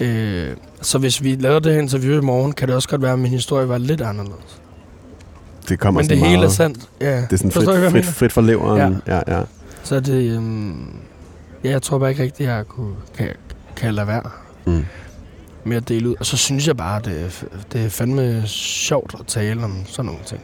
[0.00, 3.12] Øh, så hvis vi lavede det her interview i morgen, kan det også godt være,
[3.12, 4.60] at min historie var lidt anderledes.
[5.68, 6.52] Det kommer Men det sådan hele er meget...
[6.52, 6.88] sandt.
[7.00, 7.16] Ja.
[7.16, 9.02] Det er sådan Forstår frit, frit, frit for leveren.
[9.06, 9.16] Ja.
[9.16, 9.42] Ja, ja.
[9.82, 10.30] Så det...
[10.36, 10.96] Øhm,
[11.64, 13.28] ja, jeg tror bare ikke rigtigt, jeg kunne, kan,
[13.76, 14.30] kan lade være
[14.64, 14.84] Mm.
[15.64, 16.14] med at dele ud.
[16.20, 20.04] Og så synes jeg bare, det er, det er fandme sjovt at tale om sådan
[20.06, 20.40] nogle ting.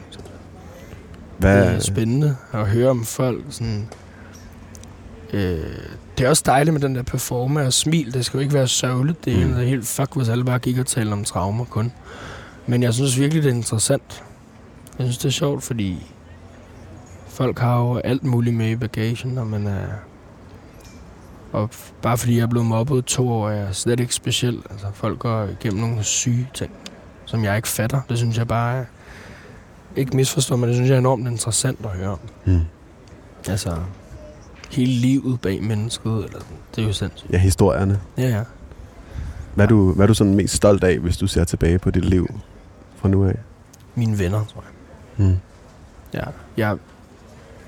[1.37, 3.43] Hvad, Det er spændende at høre om folk.
[3.49, 3.87] Sådan,
[5.33, 5.65] øh,
[6.17, 8.13] det er også dejligt med den der performe og smil.
[8.13, 9.25] Det skal jo ikke være sørgeligt.
[9.25, 9.53] Det, Mm.
[9.53, 11.91] er helt fuck, hvis alle bare gik og talte om traumer kun.
[12.67, 14.23] Men jeg synes virkelig, det er interessant.
[14.99, 16.11] Jeg synes, det er sjovt, fordi
[17.27, 19.85] folk har jo alt muligt med i bagagen, når man er...
[21.51, 21.69] Og
[22.01, 24.61] bare fordi jeg er blevet mobbet to år, er jeg slet ikke speciel.
[24.71, 26.71] Altså, folk går igennem nogle syge ting,
[27.25, 28.01] som jeg ikke fatter.
[28.09, 28.85] Det synes jeg bare er...
[29.95, 32.19] Ikke misforstå, men det synes jeg er enormt interessant at høre om.
[32.45, 32.59] mm.
[33.49, 33.77] Altså,
[34.71, 36.57] hele livet bag mennesket, eller sådan.
[36.75, 37.31] Det er jo sindssygt.
[37.33, 37.99] ja, historierne.
[38.17, 38.43] Ja, ja.
[39.55, 41.91] Hvad er, du, hvad er du sådan mest stolt af, hvis du ser tilbage på
[41.91, 42.39] dit liv
[42.95, 43.35] fra nu af?
[43.95, 44.63] Mine venner, tror
[45.17, 45.27] jeg.
[45.27, 45.37] Mm.
[46.13, 46.23] Ja.
[46.57, 46.77] Jeg,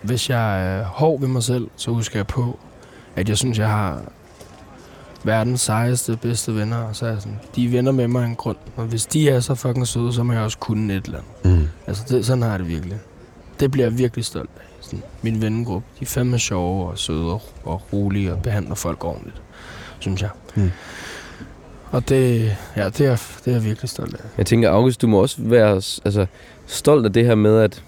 [0.02, 2.60] hvis jeg er hård ved mig selv, så husker jeg på,
[3.16, 4.02] at jeg synes, jeg har
[5.24, 6.78] verdens sejeste, bedste venner.
[6.78, 8.58] Og så er jeg sådan, de er venner med mig af en grund.
[8.76, 11.60] Og hvis de er så fucking søde, så må jeg også kunne et eller andet.
[11.60, 11.68] Mm.
[11.88, 12.98] Altså, det, sådan har jeg det virkelig.
[13.60, 14.62] Det bliver jeg virkelig stolt af.
[14.82, 19.06] Sådan, min vennegruppe, de er fandme sjove og søde og, og rolige og behandler folk
[19.06, 19.42] ordentligt,
[20.00, 20.30] synes jeg.
[20.56, 20.72] Mm.
[21.92, 24.20] Og det, ja, det er, det er jeg virkelig stolt af.
[24.38, 26.26] Jeg tænker, August, du må også være altså,
[26.66, 27.84] stolt af det her med, at,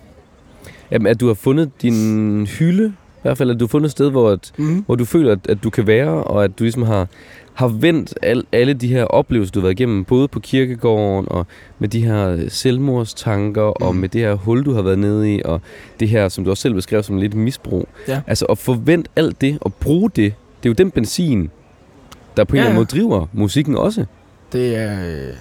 [0.91, 2.93] at du har fundet din hylde.
[3.23, 4.83] I hvert fald, at du har fundet et sted, hvor, at, Mm.
[4.85, 7.07] hvor du føler, at, at du kan være, og at du ligesom har,
[7.53, 11.45] har vendt al, alle de her oplevelser, du har været igennem, både på kirkegården, og
[11.79, 13.85] med de her selvmordstanker, mm.
[13.85, 14.01] og Mm.
[14.01, 15.61] med det her hul, du har været nede i, og
[15.99, 17.87] det her, som du også selv beskrev som lidt misbrug.
[18.07, 18.21] Ja.
[18.27, 21.49] Altså at forvente alt det, og bruge det, det er jo den benzin,
[22.37, 24.05] der på en Ja, eller anden måde driver musikken også.
[24.53, 25.33] Det, er, øh,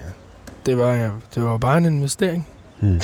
[0.65, 2.47] det, var, det var bare en investering.
[2.81, 2.99] Mm.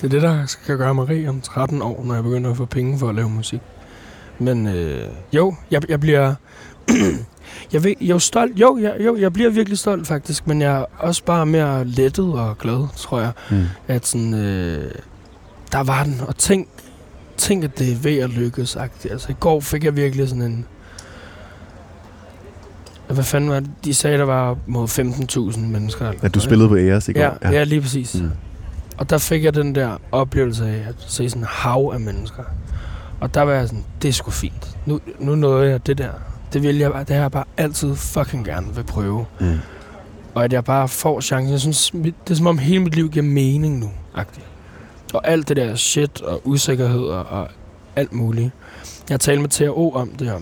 [0.00, 2.56] Det er det, der skal gøre mig rig om 13 år, når jeg begynder at
[2.56, 3.60] få penge for at lave musik.
[4.38, 6.34] Men øh, jo, jeg, jeg bliver...
[7.72, 8.60] jeg, ved, jeg er jo stolt.
[8.60, 12.32] Jo, jeg, jo, jeg bliver virkelig stolt faktisk, men jeg er også bare mere lettet
[12.32, 13.32] og glad, tror jeg.
[13.50, 13.64] Mm.
[13.88, 14.90] At sådan, øh,
[15.72, 16.68] der var den, og tænk,
[17.36, 18.76] tænk, at det er ved at lykkes.
[18.76, 19.12] -agtigt.
[19.12, 20.66] Altså i går fik jeg virkelig sådan en...
[23.08, 23.70] Hvad fanden var det?
[23.84, 24.88] De sagde, der var mod
[25.54, 26.08] 15.000 mennesker.
[26.08, 27.20] eller At du spillede på Æres i går.
[27.20, 27.50] Ja, ja.
[27.50, 28.14] ja, lige præcis.
[28.14, 28.30] Mm.
[28.96, 32.42] Og der fik jeg den der oplevelse af at se sådan en hav af mennesker.
[33.20, 34.76] Og der var jeg sådan, det er sgu fint.
[34.86, 36.10] Nu, nu nåede jeg det der.
[36.52, 39.26] Det vil jeg bare, det har jeg bare altid fucking gerne vil prøve.
[39.40, 39.58] Mm.
[40.34, 41.52] Og at jeg bare får chancen.
[41.52, 43.90] Jeg synes, det er som om hele mit liv giver mening nu.
[44.14, 44.40] -agtigt.
[45.14, 47.48] Og alt det der shit og usikkerhed og,
[47.96, 48.50] alt muligt.
[49.10, 50.38] Jeg talte med TRO om det her.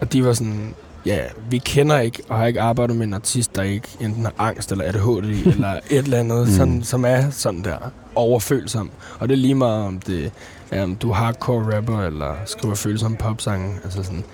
[0.00, 0.74] Og de var sådan,
[1.06, 1.18] ja,
[1.50, 4.72] vi kender ikke og har ikke arbejdet med en artist, der ikke enten har angst
[4.72, 6.52] eller ADHD eller et eller andet, mm.
[6.52, 8.90] sådan, som er sådan der overfølsom.
[9.18, 10.32] Og det er lige meget om det
[10.72, 13.74] om du er hardcore rapper eller skriver følsomme popsange.
[13.84, 14.24] Altså sådan,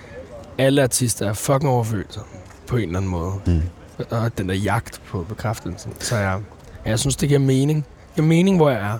[0.57, 2.29] alle artister er fucking overfølsomme
[2.67, 3.31] på en eller anden måde.
[3.45, 3.61] Mm.
[4.09, 5.91] Og den der jagt på bekræftelsen.
[5.99, 6.39] Så jeg,
[6.85, 7.85] jeg synes, det giver mening.
[8.07, 8.97] Det giver mening, hvor jeg er.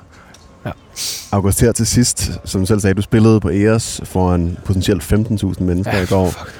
[1.31, 5.63] August, her til sidst, som du selv sagde, du spillede på Æres foran potentielt 15.000
[5.63, 6.29] mennesker i går.
[6.29, 6.53] fuck,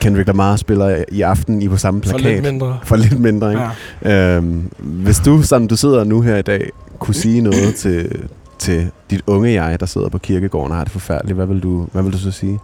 [0.00, 2.32] Kendrick Lamar spiller i aften i på samme for plakat.
[2.32, 2.78] lidt mindre.
[2.84, 3.62] For lidt mindre, ikke?
[4.02, 4.36] Ja.
[4.36, 8.28] Øhm, hvis du, som du sidder nu her i dag, kunne sige noget til,
[8.58, 11.88] til dit unge jeg, der sidder på kirkegården og har det forfærdeligt, hvad vil du,
[11.92, 12.58] hvad vil du så sige?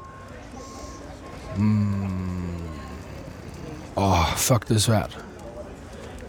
[1.57, 1.95] Mm.
[3.97, 5.19] Åh, oh, fuck, det er svært.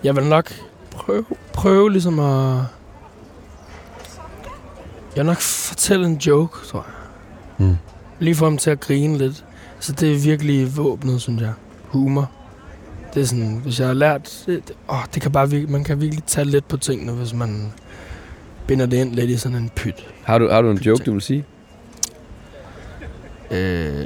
[0.03, 0.53] Jeg vil nok
[0.91, 2.63] prøve, prøve ligesom at...
[5.15, 7.67] Jeg vil nok fortælle en joke, tror jeg.
[7.67, 7.77] Mm.
[8.19, 9.45] Lige få ham til at grine lidt.
[9.79, 11.53] Så det er virkelig våbnet, synes jeg.
[11.87, 12.31] Humor.
[13.13, 14.43] Det er sådan, hvis jeg har lært...
[14.45, 17.33] Det, det, åh, det kan bare virkelig, man kan virkelig tage lidt på tingene, hvis
[17.33, 17.73] man
[18.67, 20.07] binder det ind lidt i sådan en pyt.
[20.23, 21.45] Har du, har du en joke, du vil sige?
[23.51, 24.05] Øh,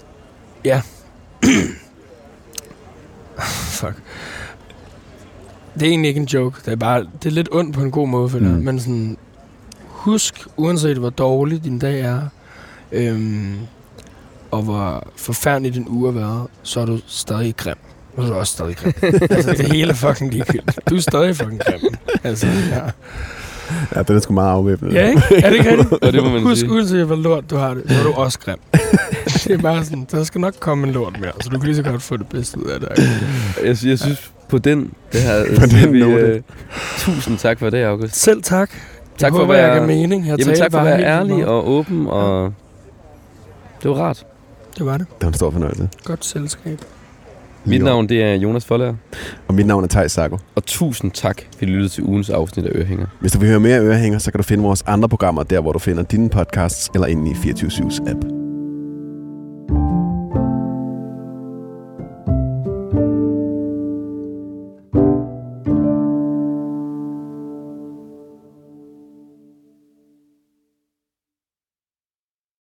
[0.65, 0.81] ja.
[3.79, 3.95] Fuck.
[5.73, 6.61] Det er egentlig ikke en joke.
[6.65, 8.63] Det er bare det er lidt ondt på en god måde, føler Mm.
[8.63, 9.17] Men sådan,
[9.85, 12.21] husk, uanset hvor dårlig din dag er,
[12.91, 13.57] øhm,
[14.51, 17.75] og hvor forfærdelig din uge har været, så er du stadig grim.
[18.17, 18.93] Nu er du også stadig grim.
[19.29, 20.79] altså, det hele er fucking ligegyldigt.
[20.89, 21.95] Du er stadig fucking grim.
[22.23, 22.89] Altså, ja.
[23.95, 24.93] Ja, den er sgu meget afvæbnet.
[24.93, 25.21] ja, ikke?
[25.43, 25.93] Er det ikke rigtigt?
[26.03, 26.71] Ja, det må man Husk, sige.
[26.71, 28.57] uanset hvor lort du har det, så er du også grim.
[29.43, 31.75] det er bare sådan, der skal nok komme en lort mere, så du kan lige
[31.75, 32.89] så godt få det bedste ud af det.
[33.63, 36.13] Jeg, jeg synes, på den, det her, På den vi, note.
[36.21, 36.41] øh,
[36.97, 38.15] tusind tak for det, August.
[38.15, 38.69] Selv tak.
[38.69, 38.77] Tak
[39.21, 40.27] jeg for håber, at være- jeg mening.
[40.27, 41.47] Jeg Jamen tak for at være ærlig meget.
[41.47, 42.53] og åben, og
[43.83, 44.25] det var rart.
[44.77, 45.07] Det var det.
[45.09, 45.89] Det var en stor fornøjelse.
[46.03, 46.79] Godt selskab.
[47.65, 48.93] Mit navn, det er Jonas Forlager,
[49.47, 50.37] Og mit navn er Thijs Sarko.
[50.55, 53.05] og tusind tak, fordi du lyttede til ugens afsnit af Ørehænger.
[53.19, 55.71] Hvis du vil høre mere ørehænger, så kan du finde vores andre programmer der, hvor
[55.71, 58.38] du finder dine podcasts eller inde i 24-7's app.